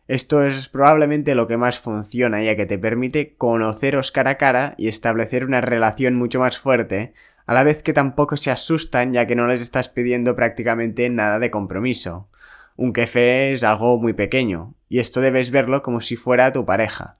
Esto 0.08 0.42
es 0.42 0.68
probablemente 0.68 1.36
lo 1.36 1.46
que 1.46 1.56
más 1.56 1.78
funciona 1.78 2.42
ya 2.42 2.56
que 2.56 2.66
te 2.66 2.78
permite 2.78 3.36
conoceros 3.36 4.10
cara 4.10 4.30
a 4.30 4.38
cara 4.38 4.74
y 4.76 4.88
establecer 4.88 5.44
una 5.44 5.60
relación 5.60 6.16
mucho 6.16 6.40
más 6.40 6.58
fuerte, 6.58 7.14
a 7.46 7.54
la 7.54 7.62
vez 7.62 7.84
que 7.84 7.92
tampoco 7.92 8.36
se 8.36 8.50
asustan 8.50 9.12
ya 9.12 9.28
que 9.28 9.36
no 9.36 9.46
les 9.46 9.62
estás 9.62 9.88
pidiendo 9.88 10.34
prácticamente 10.34 11.08
nada 11.08 11.38
de 11.38 11.52
compromiso. 11.52 12.28
Un 12.74 12.90
café 12.90 13.52
es 13.52 13.62
algo 13.62 14.00
muy 14.00 14.14
pequeño, 14.14 14.74
y 14.88 14.98
esto 14.98 15.20
debes 15.20 15.52
verlo 15.52 15.80
como 15.82 16.00
si 16.00 16.16
fuera 16.16 16.50
tu 16.50 16.66
pareja. 16.66 17.18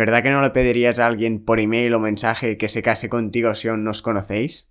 ¿Verdad 0.00 0.22
que 0.22 0.30
no 0.30 0.40
le 0.40 0.48
pedirías 0.48 0.98
a 0.98 1.04
alguien 1.04 1.44
por 1.44 1.60
email 1.60 1.92
o 1.92 1.98
mensaje 2.00 2.56
que 2.56 2.70
se 2.70 2.80
case 2.80 3.10
contigo 3.10 3.54
si 3.54 3.68
aún 3.68 3.84
no 3.84 3.90
os 3.90 4.00
conocéis? 4.00 4.66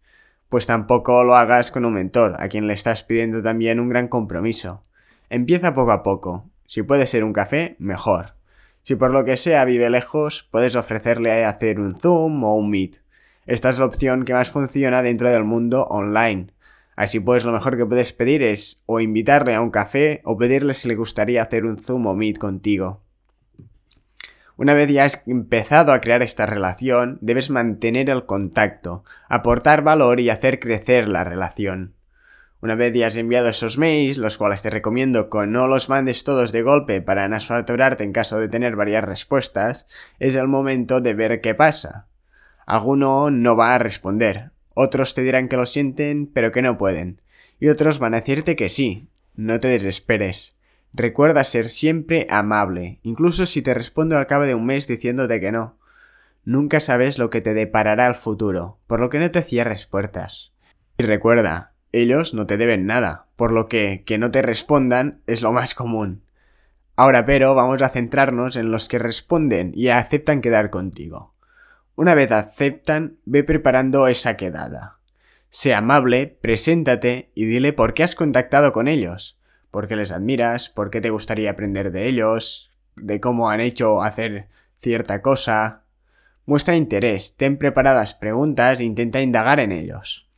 Pues 0.49 0.65
tampoco 0.65 1.23
lo 1.23 1.35
hagas 1.35 1.69
con 1.69 1.85
un 1.85 1.93
mentor, 1.93 2.35
a 2.39 2.47
quien 2.49 2.65
le 2.65 2.73
estás 2.73 3.03
pidiendo 3.03 3.43
también 3.43 3.79
un 3.79 3.89
gran 3.89 4.07
compromiso. 4.07 4.83
Empieza 5.29 5.75
poco 5.75 5.91
a 5.91 6.01
poco, 6.01 6.49
si 6.65 6.81
puede 6.81 7.05
ser 7.05 7.23
un 7.23 7.33
café, 7.33 7.75
mejor. 7.77 8.33
Si 8.81 8.95
por 8.95 9.11
lo 9.11 9.23
que 9.23 9.37
sea 9.37 9.65
vive 9.65 9.91
lejos, 9.91 10.49
puedes 10.49 10.75
ofrecerle 10.75 11.45
hacer 11.45 11.79
un 11.79 11.95
Zoom 11.95 12.43
o 12.43 12.55
un 12.55 12.71
Meet. 12.71 13.03
Esta 13.45 13.69
es 13.69 13.77
la 13.77 13.85
opción 13.85 14.25
que 14.25 14.33
más 14.33 14.49
funciona 14.49 15.03
dentro 15.03 15.29
del 15.29 15.43
mundo 15.43 15.83
online. 15.91 16.47
Así 16.95 17.19
pues, 17.19 17.45
lo 17.45 17.51
mejor 17.51 17.77
que 17.77 17.85
puedes 17.85 18.13
pedir 18.13 18.41
es 18.41 18.81
o 18.87 18.99
invitarle 18.99 19.53
a 19.53 19.61
un 19.61 19.69
café 19.69 20.21
o 20.23 20.39
pedirle 20.39 20.73
si 20.73 20.87
le 20.87 20.95
gustaría 20.95 21.43
hacer 21.43 21.65
un 21.65 21.77
Zoom 21.77 22.07
o 22.07 22.15
Meet 22.15 22.39
contigo. 22.39 23.03
Una 24.59 24.73
vez 24.73 24.89
ya 24.89 25.05
has 25.05 25.23
empezado 25.25 25.93
a 25.93 26.01
crear 26.01 26.21
esta 26.21 26.45
relación, 26.45 27.17
debes 27.21 27.49
mantener 27.49 28.09
el 28.09 28.25
contacto, 28.25 29.05
aportar 29.29 29.83
valor 29.83 30.19
y 30.19 30.29
hacer 30.29 30.59
crecer 30.59 31.07
la 31.07 31.23
relación. 31.23 31.93
Una 32.61 32.75
vez 32.75 32.93
ya 32.93 33.07
has 33.07 33.15
enviado 33.15 33.47
esos 33.47 33.77
mails, 33.77 34.17
los 34.17 34.37
cuales 34.37 34.61
te 34.61 34.69
recomiendo 34.69 35.29
que 35.29 35.47
no 35.47 35.69
los 35.69 35.87
mandes 35.87 36.25
todos 36.25 36.51
de 36.51 36.61
golpe 36.61 37.01
para 37.01 37.29
no 37.29 37.39
saturarte 37.39 38.03
en 38.03 38.11
caso 38.11 38.37
de 38.37 38.49
tener 38.49 38.75
varias 38.75 39.05
respuestas, 39.05 39.87
es 40.19 40.35
el 40.35 40.49
momento 40.49 40.99
de 40.99 41.13
ver 41.13 41.39
qué 41.39 41.55
pasa. 41.55 42.07
Alguno 42.65 43.31
no 43.31 43.55
va 43.55 43.75
a 43.75 43.79
responder, 43.79 44.51
otros 44.73 45.13
te 45.13 45.21
dirán 45.21 45.47
que 45.47 45.55
lo 45.55 45.65
sienten 45.67 46.27
pero 46.27 46.51
que 46.51 46.61
no 46.61 46.77
pueden, 46.77 47.21
y 47.61 47.69
otros 47.69 47.97
van 47.97 48.13
a 48.13 48.17
decirte 48.17 48.57
que 48.57 48.67
sí. 48.67 49.07
No 49.35 49.61
te 49.61 49.69
desesperes. 49.69 50.58
Recuerda 50.93 51.43
ser 51.43 51.69
siempre 51.69 52.25
amable, 52.29 52.99
incluso 53.03 53.45
si 53.45 53.61
te 53.61 53.73
respondo 53.73 54.17
al 54.17 54.27
cabo 54.27 54.43
de 54.43 54.55
un 54.55 54.65
mes 54.65 54.87
diciéndote 54.87 55.39
que 55.39 55.51
no. 55.51 55.77
Nunca 56.45 56.79
sabes 56.79 57.19
lo 57.19 57.29
que 57.29 57.41
te 57.41 57.53
deparará 57.53 58.07
el 58.07 58.15
futuro, 58.15 58.79
por 58.87 58.99
lo 58.99 59.09
que 59.09 59.19
no 59.19 59.29
te 59.29 59.41
cierres 59.41 59.85
puertas. 59.85 60.51
Y 60.97 61.03
recuerda, 61.03 61.73
ellos 61.91 62.33
no 62.33 62.45
te 62.47 62.57
deben 62.57 62.85
nada, 62.85 63.27
por 63.35 63.51
lo 63.51 63.67
que 63.67 64.03
que 64.05 64.17
no 64.17 64.31
te 64.31 64.41
respondan 64.41 65.21
es 65.27 65.41
lo 65.41 65.51
más 65.51 65.75
común. 65.75 66.23
Ahora 66.95 67.25
pero 67.25 67.55
vamos 67.55 67.81
a 67.81 67.89
centrarnos 67.89 68.55
en 68.55 68.71
los 68.71 68.87
que 68.87 68.99
responden 68.99 69.71
y 69.75 69.87
aceptan 69.87 70.41
quedar 70.41 70.69
contigo. 70.69 71.33
Una 71.95 72.15
vez 72.15 72.31
aceptan, 72.31 73.17
ve 73.25 73.43
preparando 73.43 74.07
esa 74.07 74.37
quedada. 74.37 74.99
Sé 75.49 75.73
amable, 75.73 76.37
preséntate 76.41 77.31
y 77.33 77.45
dile 77.45 77.73
por 77.73 77.93
qué 77.93 78.03
has 78.03 78.15
contactado 78.15 78.71
con 78.71 78.87
ellos, 78.87 79.38
por 79.71 79.87
qué 79.87 79.95
les 79.95 80.11
admiras, 80.11 80.69
por 80.69 80.89
qué 80.89 81.01
te 81.01 81.09
gustaría 81.09 81.51
aprender 81.51 81.91
de 81.91 82.07
ellos, 82.07 82.71
de 82.95 83.19
cómo 83.19 83.49
han 83.49 83.59
hecho 83.59 84.01
hacer 84.01 84.47
cierta 84.77 85.21
cosa. 85.21 85.83
Muestra 86.45 86.75
interés, 86.75 87.35
ten 87.35 87.57
preparadas 87.57 88.15
preguntas 88.15 88.79
e 88.79 88.85
intenta 88.85 89.21
indagar 89.21 89.59
en 89.59 89.71
ellos. 89.71 90.29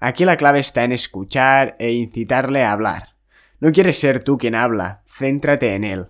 Aquí 0.00 0.24
la 0.24 0.36
clave 0.36 0.60
está 0.60 0.84
en 0.84 0.92
escuchar 0.92 1.76
e 1.78 1.92
incitarle 1.92 2.64
a 2.64 2.72
hablar. 2.72 3.14
No 3.60 3.72
quieres 3.72 3.98
ser 3.98 4.24
tú 4.24 4.38
quien 4.38 4.54
habla, 4.54 5.02
céntrate 5.06 5.74
en 5.74 5.84
él. 5.84 6.08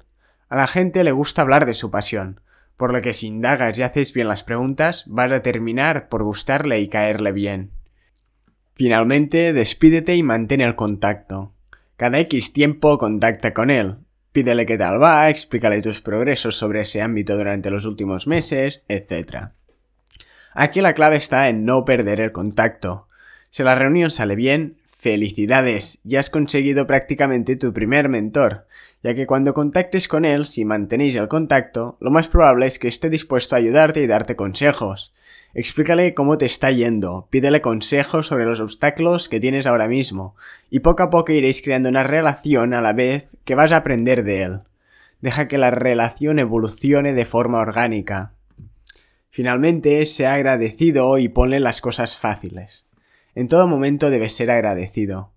A 0.49 0.57
la 0.57 0.67
gente 0.67 1.05
le 1.05 1.13
gusta 1.13 1.43
hablar 1.43 1.67
de 1.67 1.75
su 1.75 1.91
pasión, 1.91 2.41
por 2.77 2.93
lo 2.93 3.03
que 3.03 3.13
si 3.13 3.27
indagas 3.27 3.79
y 3.79 3.83
haces 3.83 4.15
bien 4.15 4.29
las 4.29 4.45
preguntas, 4.45 5.05
vas 5.07 5.31
a 5.33 5.43
terminar 5.43 6.09
por 6.09 6.23
gustarle 6.23 6.81
y 6.81 6.89
caerle 6.89 7.33
bien. 7.33 7.73
Finalmente, 8.75 9.53
despídete 9.53 10.17
y 10.17 10.23
mantén 10.23 10.63
el 10.63 10.77
contacto. 10.77 11.53
Cada 12.00 12.19
X 12.21 12.54
tiempo 12.54 12.97
contacta 12.97 13.52
con 13.52 13.69
él. 13.69 13.97
Pídele 14.33 14.64
qué 14.64 14.78
tal 14.78 15.02
va, 15.02 15.28
explícale 15.28 15.83
tus 15.83 16.00
progresos 16.00 16.57
sobre 16.57 16.80
ese 16.80 17.02
ámbito 17.02 17.37
durante 17.37 17.71
los 17.71 17.85
últimos 17.85 18.26
meses, 18.26 18.80
etc. 18.88 19.49
Aquí 20.54 20.80
la 20.80 20.95
clave 20.95 21.16
está 21.16 21.49
en 21.49 21.66
no 21.66 21.85
perder 21.85 22.23
el 22.23 22.33
contacto. 22.33 23.07
Si 23.50 23.62
la 23.62 23.75
reunión 23.75 24.09
sale 24.09 24.35
bien, 24.35 24.78
felicidades, 24.88 26.00
ya 26.02 26.21
has 26.21 26.30
conseguido 26.30 26.87
prácticamente 26.87 27.57
tu 27.57 27.75
primer 27.75 28.09
mentor, 28.09 28.66
ya 29.02 29.14
que 29.14 29.26
cuando 29.26 29.52
contactes 29.52 30.09
con 30.09 30.25
él, 30.25 30.47
si 30.47 30.64
mantenéis 30.64 31.16
el 31.16 31.28
contacto, 31.28 31.99
lo 32.00 32.11
más 32.11 32.28
probable 32.28 32.64
es 32.64 32.78
que 32.78 32.88
esté 32.88 33.11
dispuesto 33.11 33.57
a 33.57 33.59
ayudarte 33.59 34.00
y 34.00 34.07
darte 34.07 34.37
consejos. 34.37 35.12
Explícale 35.52 36.14
cómo 36.14 36.38
te 36.38 36.47
está 36.47 36.71
yendo, 36.71 37.26
pídele 37.30 37.61
consejos 37.61 38.28
sobre 38.28 38.45
los 38.45 38.61
obstáculos 38.61 39.28
que 39.28 39.40
tienes 39.40 39.66
ahora 39.66 39.88
mismo, 39.88 40.37
y 40.71 40.80
poco 40.80 41.02
a 41.02 41.11
poco 41.11 41.33
iréis 41.33 41.61
creando 41.61 41.88
una 41.88 42.04
relación 42.04 42.73
a 42.73 42.80
la 42.80 42.92
vez 42.92 43.37
que 43.45 43.57
vas 43.57 43.73
a 43.73 43.78
aprender 43.78 44.23
de 44.23 44.42
él. 44.42 44.61
Deja 45.21 45.49
que 45.49 45.59
la 45.59 45.71
relación 45.71 46.38
evolucione 46.38 47.12
de 47.12 47.25
forma 47.26 47.59
orgánica. 47.59 48.33
Finalmente, 49.30 50.07
sea 50.07 50.35
agradecido 50.35 51.19
y 51.19 51.28
ponle 51.28 51.61
las 51.61 51.80
cosas 51.80 52.16
fáciles. 52.16 52.87
En 53.35 53.49
todo 53.49 53.66
momento 53.66 54.11
debes 54.11 54.35
ser 54.35 54.50
agradecido. 54.50 55.33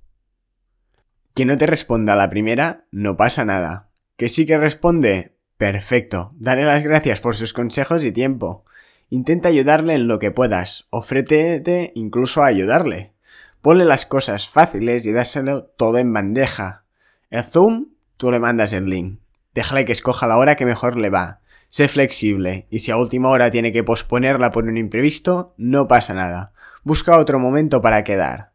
Que 1.33 1.45
no 1.45 1.57
te 1.57 1.65
responda 1.65 2.13
a 2.13 2.15
la 2.17 2.29
primera, 2.29 2.85
no 2.91 3.17
pasa 3.17 3.45
nada. 3.45 3.89
Que 4.15 4.29
sí 4.29 4.45
que 4.45 4.57
responde, 4.57 5.35
perfecto. 5.57 6.31
Dale 6.35 6.65
las 6.65 6.83
gracias 6.83 7.19
por 7.19 7.35
sus 7.35 7.53
consejos 7.53 8.03
y 8.03 8.11
tiempo. 8.11 8.65
Intenta 9.09 9.49
ayudarle 9.49 9.93
en 9.93 10.07
lo 10.07 10.19
que 10.19 10.31
puedas. 10.31 10.87
Ofrétete 10.89 11.91
incluso 11.95 12.41
a 12.41 12.47
ayudarle. 12.47 13.13
Ponle 13.61 13.85
las 13.85 14.05
cosas 14.05 14.49
fáciles 14.49 15.05
y 15.05 15.11
dáselo 15.11 15.65
todo 15.65 15.97
en 15.97 16.11
bandeja. 16.11 16.85
El 17.29 17.43
Zoom, 17.43 17.89
tú 18.17 18.31
le 18.31 18.39
mandas 18.39 18.73
el 18.73 18.85
link. 18.85 19.19
Déjale 19.53 19.85
que 19.85 19.91
escoja 19.91 20.27
la 20.27 20.37
hora 20.37 20.55
que 20.55 20.65
mejor 20.65 20.97
le 20.97 21.09
va. 21.09 21.41
Sé 21.69 21.87
flexible, 21.87 22.67
y 22.69 22.79
si 22.79 22.91
a 22.91 22.97
última 22.97 23.29
hora 23.29 23.49
tiene 23.49 23.71
que 23.71 23.83
posponerla 23.83 24.51
por 24.51 24.65
un 24.65 24.77
imprevisto, 24.77 25.55
no 25.57 25.87
pasa 25.87 26.13
nada. 26.13 26.53
Busca 26.83 27.17
otro 27.17 27.39
momento 27.39 27.81
para 27.81 28.03
quedar. 28.03 28.51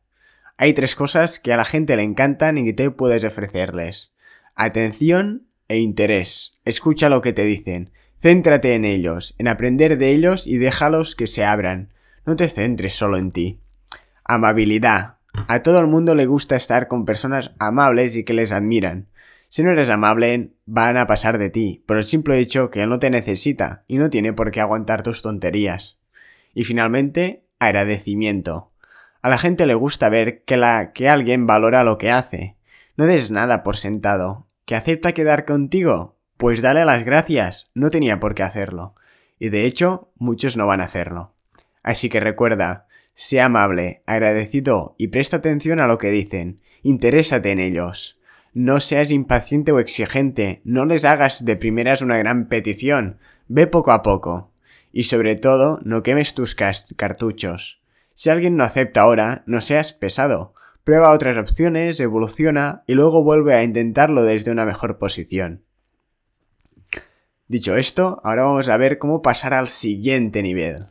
Hay 0.56 0.74
tres 0.74 0.94
cosas 0.94 1.38
que 1.38 1.52
a 1.52 1.56
la 1.56 1.64
gente 1.64 1.96
le 1.96 2.02
encantan 2.02 2.58
y 2.58 2.64
que 2.64 2.72
te 2.72 2.90
puedes 2.90 3.24
ofrecerles. 3.24 4.12
Atención 4.54 5.48
e 5.68 5.78
interés. 5.78 6.58
Escucha 6.64 7.08
lo 7.08 7.20
que 7.20 7.32
te 7.32 7.44
dicen. 7.44 7.92
Céntrate 8.20 8.74
en 8.74 8.84
ellos, 8.84 9.36
en 9.38 9.46
aprender 9.46 9.96
de 9.96 10.10
ellos 10.10 10.46
y 10.46 10.58
déjalos 10.58 11.14
que 11.14 11.28
se 11.28 11.44
abran. 11.44 11.92
No 12.26 12.34
te 12.34 12.48
centres 12.48 12.94
solo 12.94 13.16
en 13.16 13.30
ti. 13.30 13.60
Amabilidad. 14.24 15.18
A 15.46 15.62
todo 15.62 15.78
el 15.78 15.86
mundo 15.86 16.16
le 16.16 16.26
gusta 16.26 16.56
estar 16.56 16.88
con 16.88 17.04
personas 17.04 17.52
amables 17.60 18.16
y 18.16 18.24
que 18.24 18.32
les 18.32 18.50
admiran. 18.50 19.06
Si 19.48 19.62
no 19.62 19.70
eres 19.70 19.88
amable, 19.88 20.50
van 20.66 20.96
a 20.96 21.06
pasar 21.06 21.38
de 21.38 21.48
ti, 21.48 21.84
por 21.86 21.96
el 21.96 22.04
simple 22.04 22.38
hecho 22.40 22.70
que 22.70 22.82
él 22.82 22.90
no 22.90 22.98
te 22.98 23.08
necesita 23.08 23.84
y 23.86 23.98
no 23.98 24.10
tiene 24.10 24.32
por 24.32 24.50
qué 24.50 24.60
aguantar 24.60 25.04
tus 25.04 25.22
tonterías. 25.22 25.96
Y 26.54 26.64
finalmente, 26.64 27.44
agradecimiento. 27.60 28.72
A 29.22 29.28
la 29.28 29.38
gente 29.38 29.64
le 29.64 29.74
gusta 29.74 30.08
ver 30.08 30.42
que, 30.42 30.56
la, 30.56 30.92
que 30.92 31.08
alguien 31.08 31.46
valora 31.46 31.84
lo 31.84 31.98
que 31.98 32.10
hace. 32.10 32.56
No 32.96 33.06
des 33.06 33.30
nada 33.30 33.62
por 33.62 33.76
sentado. 33.76 34.48
¿Que 34.64 34.74
acepta 34.74 35.12
quedar 35.12 35.44
contigo? 35.44 36.17
Pues 36.38 36.62
dale 36.62 36.84
las 36.84 37.04
gracias. 37.04 37.68
No 37.74 37.90
tenía 37.90 38.20
por 38.20 38.36
qué 38.36 38.44
hacerlo. 38.44 38.94
Y 39.40 39.48
de 39.48 39.66
hecho, 39.66 40.12
muchos 40.16 40.56
no 40.56 40.68
van 40.68 40.80
a 40.80 40.84
hacerlo. 40.84 41.34
Así 41.82 42.08
que 42.08 42.20
recuerda, 42.20 42.86
sea 43.14 43.46
amable, 43.46 44.02
agradecido 44.06 44.94
y 44.98 45.08
presta 45.08 45.38
atención 45.38 45.80
a 45.80 45.88
lo 45.88 45.98
que 45.98 46.10
dicen. 46.10 46.60
Interésate 46.82 47.50
en 47.50 47.58
ellos. 47.58 48.20
No 48.54 48.78
seas 48.78 49.10
impaciente 49.10 49.72
o 49.72 49.80
exigente, 49.80 50.62
no 50.62 50.84
les 50.84 51.04
hagas 51.04 51.44
de 51.44 51.56
primeras 51.56 52.02
una 52.02 52.18
gran 52.18 52.46
petición. 52.46 53.18
Ve 53.48 53.66
poco 53.66 53.90
a 53.90 54.02
poco. 54.02 54.52
Y 54.92 55.04
sobre 55.04 55.34
todo, 55.34 55.80
no 55.82 56.04
quemes 56.04 56.34
tus 56.34 56.54
cartuchos. 56.54 57.82
Si 58.14 58.30
alguien 58.30 58.56
no 58.56 58.62
acepta 58.62 59.00
ahora, 59.00 59.42
no 59.46 59.60
seas 59.60 59.92
pesado. 59.92 60.54
Prueba 60.84 61.10
otras 61.10 61.36
opciones, 61.36 61.98
evoluciona 61.98 62.84
y 62.86 62.94
luego 62.94 63.24
vuelve 63.24 63.56
a 63.56 63.64
intentarlo 63.64 64.22
desde 64.22 64.52
una 64.52 64.64
mejor 64.64 64.98
posición. 64.98 65.64
Dicho 67.48 67.76
esto, 67.76 68.20
ahora 68.24 68.44
vamos 68.44 68.68
a 68.68 68.76
ver 68.76 68.98
cómo 68.98 69.22
pasar 69.22 69.54
al 69.54 69.68
siguiente 69.68 70.42
nivel. 70.42 70.88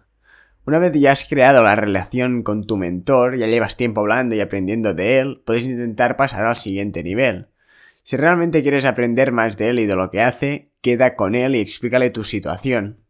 Una 0.66 0.80
vez 0.80 0.92
ya 0.94 1.12
has 1.12 1.24
creado 1.24 1.62
la 1.62 1.76
relación 1.76 2.42
con 2.42 2.66
tu 2.66 2.78
mentor, 2.78 3.38
ya 3.38 3.46
llevas 3.46 3.78
tiempo 3.78 4.02
hablando 4.02 4.34
y 4.34 4.42
aprendiendo 4.42 4.96
de 4.96 5.20
él, 5.20 5.44
puedes 5.46 5.66
intentar 5.66 6.18
pasar 6.18 6.48
al 6.48 6.56
siguiente 6.56 7.04
nivel. 7.04 7.50
Si 8.02 8.18
realmente 8.18 8.64
quieres 8.64 8.86
aprender 8.86 9.32
más 9.32 9.56
de 9.56 9.68
él 9.68 9.78
y 9.78 9.86
de 9.86 9.96
lo 9.96 10.10
que 10.10 10.24
hace, 10.24 10.72
queda 10.82 11.16
con 11.16 11.36
él 11.36 11.56
y 11.56 11.60
explícale 11.60 12.10
tu 12.10 12.24
situación. 12.24 13.02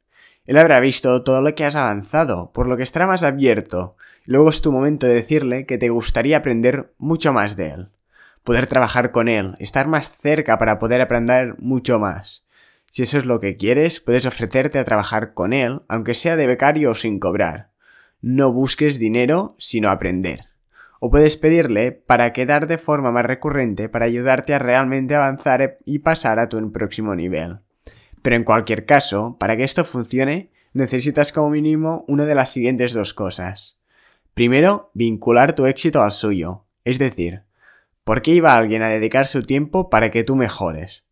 Él 0.46 0.58
habrá 0.58 0.82
visto 0.82 1.24
todo 1.24 1.42
lo 1.42 1.56
que 1.56 1.64
has 1.64 1.78
avanzado, 1.78 2.52
por 2.52 2.68
lo 2.68 2.76
que 2.76 2.84
estará 2.84 3.08
más 3.08 3.24
abierto, 3.24 3.96
luego 4.26 4.50
es 4.50 4.62
tu 4.62 4.74
momento 4.74 5.08
de 5.08 5.14
decirle 5.14 5.66
que 5.66 5.78
te 5.78 5.88
gustaría 5.88 6.40
aprender 6.40 6.92
mucho 6.98 7.32
más 7.32 7.56
de 7.56 7.70
él. 7.70 7.90
Poder 8.44 8.68
trabajar 8.68 9.12
con 9.12 9.30
él, 9.30 9.56
estar 9.60 9.88
más 9.88 10.12
cerca 10.12 10.58
para 10.58 10.80
poder 10.80 11.00
aprender 11.00 11.56
mucho 11.60 11.98
más. 11.98 12.46
Si 12.98 13.04
eso 13.04 13.20
es 13.20 13.26
lo 13.26 13.40
que 13.40 13.58
quieres, 13.58 14.00
puedes 14.00 14.26
ofrecerte 14.26 14.80
a 14.80 14.84
trabajar 14.84 15.36
con 15.36 15.54
él, 15.54 15.84
aunque 15.88 16.16
sea 16.16 16.36
de 16.36 16.48
becario 16.48 16.90
o 16.90 16.96
sin 16.96 17.20
cobrar. 17.20 17.70
No 18.22 18.52
busques 18.52 18.98
dinero, 18.98 19.54
sino 19.60 19.92
aprender. 19.92 20.46
O 21.00 21.12
puedes 21.12 21.38
pedirle 21.38 21.92
para 21.92 22.34
quedar 22.34 22.66
de 22.66 22.80
forma 22.80 23.12
más 23.12 23.24
recurrente 23.24 23.88
para 23.88 24.06
ayudarte 24.06 24.56
a 24.56 24.58
realmente 24.58 25.14
avanzar 25.14 25.78
y 25.86 26.00
pasar 26.00 26.40
a 26.40 26.50
tu 26.50 26.72
próximo 26.72 27.14
nivel. 27.14 27.60
Pero 28.24 28.36
en 28.36 28.44
cualquier 28.44 28.88
caso, 28.88 29.38
para 29.40 29.56
que 29.56 29.64
esto 29.64 29.86
funcione, 29.86 30.50
necesitas 30.74 31.32
como 31.32 31.52
mínimo 31.52 32.04
una 32.08 32.26
de 32.26 32.34
las 32.34 32.52
siguientes 32.52 32.94
dos 32.94 33.14
cosas. 33.14 33.78
Primero, 34.34 34.90
vincular 34.96 35.54
tu 35.54 35.68
éxito 35.68 36.02
al 36.02 36.14
suyo. 36.14 36.66
Es 36.84 36.98
decir, 36.98 37.44
¿por 38.04 38.24
qué 38.24 38.32
iba 38.32 38.58
alguien 38.58 38.82
a 38.82 38.90
dedicar 38.90 39.28
su 39.28 39.44
tiempo 39.44 39.92
para 39.92 40.10
que 40.10 40.24
tú 40.24 40.36
mejores? 40.36 41.04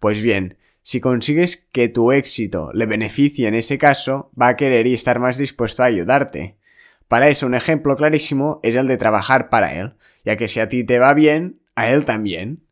Pues 0.00 0.22
bien, 0.22 0.56
si 0.86 1.00
consigues 1.00 1.66
que 1.72 1.88
tu 1.88 2.12
éxito 2.12 2.70
le 2.74 2.84
beneficie 2.84 3.48
en 3.48 3.54
ese 3.54 3.78
caso, 3.78 4.30
va 4.38 4.48
a 4.48 4.56
querer 4.56 4.86
y 4.86 4.92
estar 4.92 5.18
más 5.18 5.38
dispuesto 5.38 5.82
a 5.82 5.86
ayudarte. 5.86 6.58
Para 7.08 7.28
eso 7.28 7.46
un 7.46 7.54
ejemplo 7.54 7.96
clarísimo 7.96 8.60
es 8.62 8.74
el 8.74 8.86
de 8.86 8.98
trabajar 8.98 9.48
para 9.48 9.72
él, 9.72 9.94
ya 10.26 10.36
que 10.36 10.46
si 10.46 10.60
a 10.60 10.68
ti 10.68 10.84
te 10.84 10.98
va 10.98 11.14
bien, 11.14 11.58
a 11.74 11.88
él 11.88 12.04
también. 12.04 12.64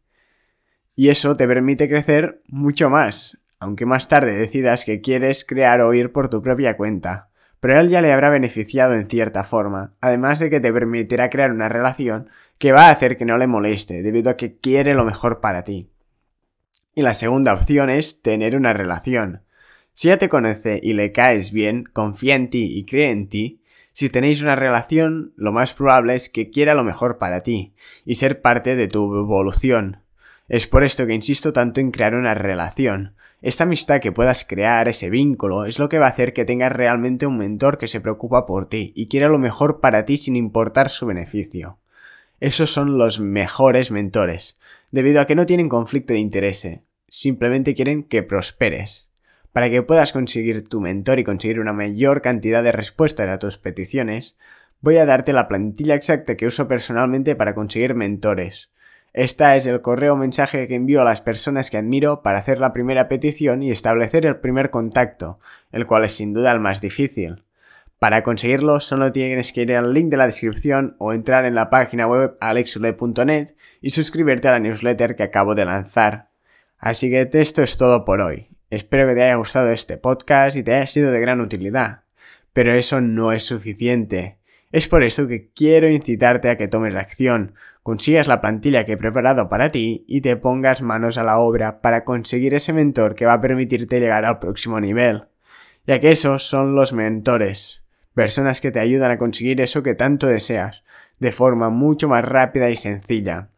Y 0.94 1.08
eso 1.08 1.38
te 1.38 1.48
permite 1.48 1.88
crecer 1.88 2.42
mucho 2.48 2.90
más, 2.90 3.38
aunque 3.58 3.86
más 3.86 4.08
tarde 4.08 4.36
decidas 4.36 4.84
que 4.84 5.00
quieres 5.00 5.46
crear 5.46 5.80
o 5.80 5.94
ir 5.94 6.12
por 6.12 6.28
tu 6.28 6.42
propia 6.42 6.76
cuenta. 6.76 7.30
Pero 7.60 7.80
él 7.80 7.88
ya 7.88 8.02
le 8.02 8.12
habrá 8.12 8.28
beneficiado 8.28 8.92
en 8.92 9.08
cierta 9.08 9.42
forma, 9.42 9.94
además 10.02 10.38
de 10.38 10.50
que 10.50 10.60
te 10.60 10.70
permitirá 10.70 11.30
crear 11.30 11.50
una 11.50 11.70
relación 11.70 12.28
que 12.58 12.72
va 12.72 12.88
a 12.88 12.90
hacer 12.90 13.16
que 13.16 13.24
no 13.24 13.38
le 13.38 13.46
moleste, 13.46 14.02
debido 14.02 14.28
a 14.28 14.36
que 14.36 14.58
quiere 14.58 14.92
lo 14.92 15.06
mejor 15.06 15.40
para 15.40 15.64
ti. 15.64 15.91
Y 16.94 17.02
la 17.02 17.14
segunda 17.14 17.54
opción 17.54 17.90
es 17.90 18.22
tener 18.22 18.56
una 18.56 18.72
relación. 18.72 19.42
Si 19.94 20.08
ya 20.08 20.18
te 20.18 20.28
conoce 20.28 20.80
y 20.82 20.92
le 20.92 21.12
caes 21.12 21.52
bien, 21.52 21.84
confía 21.92 22.34
en 22.34 22.50
ti 22.50 22.78
y 22.78 22.84
cree 22.84 23.10
en 23.10 23.28
ti, 23.28 23.62
si 23.94 24.08
tenéis 24.08 24.42
una 24.42 24.56
relación, 24.56 25.34
lo 25.36 25.52
más 25.52 25.74
probable 25.74 26.14
es 26.14 26.30
que 26.30 26.48
quiera 26.48 26.74
lo 26.74 26.82
mejor 26.82 27.18
para 27.18 27.42
ti 27.42 27.74
y 28.06 28.14
ser 28.14 28.40
parte 28.40 28.74
de 28.74 28.88
tu 28.88 29.14
evolución. 29.16 29.98
Es 30.48 30.66
por 30.66 30.82
esto 30.82 31.06
que 31.06 31.14
insisto 31.14 31.52
tanto 31.52 31.80
en 31.80 31.90
crear 31.90 32.14
una 32.14 32.34
relación. 32.34 33.14
Esta 33.42 33.64
amistad 33.64 34.00
que 34.00 34.12
puedas 34.12 34.44
crear, 34.44 34.88
ese 34.88 35.10
vínculo, 35.10 35.66
es 35.66 35.78
lo 35.78 35.88
que 35.88 35.98
va 35.98 36.06
a 36.06 36.10
hacer 36.10 36.32
que 36.32 36.44
tengas 36.44 36.72
realmente 36.72 37.26
un 37.26 37.36
mentor 37.36 37.76
que 37.76 37.88
se 37.88 38.00
preocupa 38.00 38.46
por 38.46 38.68
ti 38.68 38.92
y 38.94 39.08
quiera 39.08 39.28
lo 39.28 39.38
mejor 39.38 39.80
para 39.80 40.04
ti 40.04 40.16
sin 40.16 40.36
importar 40.36 40.88
su 40.88 41.06
beneficio. 41.06 41.78
Esos 42.40 42.72
son 42.72 42.98
los 42.98 43.20
mejores 43.20 43.90
mentores, 43.90 44.58
debido 44.92 45.20
a 45.20 45.26
que 45.26 45.34
no 45.34 45.46
tienen 45.46 45.68
conflicto 45.68 46.12
de 46.12 46.20
interés, 46.20 46.68
simplemente 47.08 47.74
quieren 47.74 48.04
que 48.04 48.22
prosperes. 48.22 49.08
Para 49.52 49.68
que 49.68 49.82
puedas 49.82 50.12
conseguir 50.12 50.68
tu 50.68 50.80
mentor 50.80 51.18
y 51.18 51.24
conseguir 51.24 51.60
una 51.60 51.72
mayor 51.72 52.22
cantidad 52.22 52.62
de 52.62 52.72
respuestas 52.72 53.28
a 53.28 53.38
tus 53.38 53.58
peticiones, 53.58 54.36
voy 54.80 54.98
a 54.98 55.06
darte 55.06 55.32
la 55.32 55.48
plantilla 55.48 55.94
exacta 55.94 56.36
que 56.36 56.46
uso 56.46 56.68
personalmente 56.68 57.34
para 57.34 57.54
conseguir 57.54 57.94
mentores. 57.94 58.70
Esta 59.14 59.56
es 59.56 59.66
el 59.66 59.82
correo 59.82 60.16
mensaje 60.16 60.68
que 60.68 60.74
envío 60.74 61.02
a 61.02 61.04
las 61.04 61.20
personas 61.20 61.70
que 61.70 61.76
admiro 61.76 62.22
para 62.22 62.38
hacer 62.38 62.58
la 62.58 62.72
primera 62.72 63.08
petición 63.08 63.62
y 63.62 63.70
establecer 63.70 64.24
el 64.24 64.36
primer 64.36 64.70
contacto, 64.70 65.38
el 65.70 65.86
cual 65.86 66.04
es 66.04 66.12
sin 66.12 66.32
duda 66.32 66.52
el 66.52 66.60
más 66.60 66.80
difícil. 66.80 67.44
Para 68.02 68.24
conseguirlo 68.24 68.80
solo 68.80 69.12
tienes 69.12 69.52
que 69.52 69.62
ir 69.62 69.76
al 69.76 69.94
link 69.94 70.10
de 70.10 70.16
la 70.16 70.26
descripción 70.26 70.96
o 70.98 71.12
entrar 71.12 71.44
en 71.44 71.54
la 71.54 71.70
página 71.70 72.08
web 72.08 72.36
alexule.net 72.40 73.54
y 73.80 73.90
suscribirte 73.90 74.48
a 74.48 74.50
la 74.50 74.58
newsletter 74.58 75.14
que 75.14 75.22
acabo 75.22 75.54
de 75.54 75.66
lanzar. 75.66 76.30
Así 76.78 77.10
que 77.10 77.30
esto 77.32 77.62
es 77.62 77.76
todo 77.76 78.04
por 78.04 78.20
hoy. 78.20 78.48
Espero 78.70 79.06
que 79.06 79.14
te 79.14 79.22
haya 79.22 79.36
gustado 79.36 79.70
este 79.70 79.98
podcast 79.98 80.56
y 80.56 80.64
te 80.64 80.74
haya 80.74 80.88
sido 80.88 81.12
de 81.12 81.20
gran 81.20 81.40
utilidad. 81.40 82.02
Pero 82.52 82.74
eso 82.74 83.00
no 83.00 83.30
es 83.30 83.44
suficiente. 83.44 84.40
Es 84.72 84.88
por 84.88 85.04
eso 85.04 85.28
que 85.28 85.52
quiero 85.52 85.88
incitarte 85.88 86.50
a 86.50 86.58
que 86.58 86.66
tomes 86.66 86.92
la 86.92 87.02
acción, 87.02 87.54
consigas 87.84 88.26
la 88.26 88.40
plantilla 88.40 88.84
que 88.84 88.94
he 88.94 88.96
preparado 88.96 89.48
para 89.48 89.70
ti 89.70 90.04
y 90.08 90.22
te 90.22 90.36
pongas 90.36 90.82
manos 90.82 91.18
a 91.18 91.22
la 91.22 91.38
obra 91.38 91.80
para 91.80 92.04
conseguir 92.04 92.52
ese 92.54 92.72
mentor 92.72 93.14
que 93.14 93.26
va 93.26 93.34
a 93.34 93.40
permitirte 93.40 94.00
llegar 94.00 94.24
al 94.24 94.40
próximo 94.40 94.80
nivel. 94.80 95.26
Ya 95.86 96.00
que 96.00 96.10
esos 96.10 96.42
son 96.42 96.74
los 96.74 96.92
mentores 96.92 97.81
personas 98.14 98.60
que 98.60 98.70
te 98.70 98.80
ayudan 98.80 99.10
a 99.10 99.18
conseguir 99.18 99.60
eso 99.60 99.82
que 99.82 99.94
tanto 99.94 100.26
deseas, 100.26 100.82
de 101.18 101.32
forma 101.32 101.70
mucho 101.70 102.08
más 102.08 102.24
rápida 102.24 102.70
y 102.70 102.76
sencilla. 102.76 103.48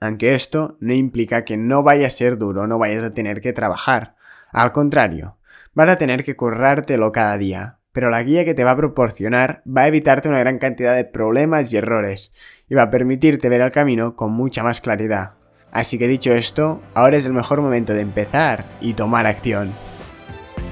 Aunque 0.00 0.34
esto 0.34 0.76
no 0.80 0.94
implica 0.94 1.44
que 1.44 1.56
no 1.56 1.82
vaya 1.82 2.06
a 2.06 2.10
ser 2.10 2.38
duro, 2.38 2.66
no 2.66 2.78
vayas 2.78 3.04
a 3.04 3.12
tener 3.12 3.40
que 3.40 3.52
trabajar. 3.52 4.16
Al 4.50 4.72
contrario, 4.72 5.36
vas 5.74 5.88
a 5.88 5.98
tener 5.98 6.24
que 6.24 6.36
currártelo 6.36 7.12
cada 7.12 7.36
día, 7.36 7.78
pero 7.92 8.08
la 8.10 8.22
guía 8.22 8.44
que 8.44 8.54
te 8.54 8.64
va 8.64 8.72
a 8.72 8.76
proporcionar 8.76 9.62
va 9.66 9.82
a 9.82 9.88
evitarte 9.88 10.28
una 10.28 10.40
gran 10.40 10.58
cantidad 10.58 10.96
de 10.96 11.04
problemas 11.04 11.72
y 11.72 11.76
errores, 11.76 12.32
y 12.68 12.74
va 12.74 12.82
a 12.82 12.90
permitirte 12.90 13.48
ver 13.48 13.60
el 13.60 13.72
camino 13.72 14.16
con 14.16 14.32
mucha 14.32 14.62
más 14.62 14.80
claridad. 14.80 15.34
Así 15.72 15.98
que 15.98 16.08
dicho 16.08 16.32
esto, 16.32 16.80
ahora 16.94 17.16
es 17.16 17.26
el 17.26 17.32
mejor 17.32 17.60
momento 17.60 17.92
de 17.92 18.00
empezar 18.00 18.64
y 18.80 18.94
tomar 18.94 19.26
acción. 19.26 19.72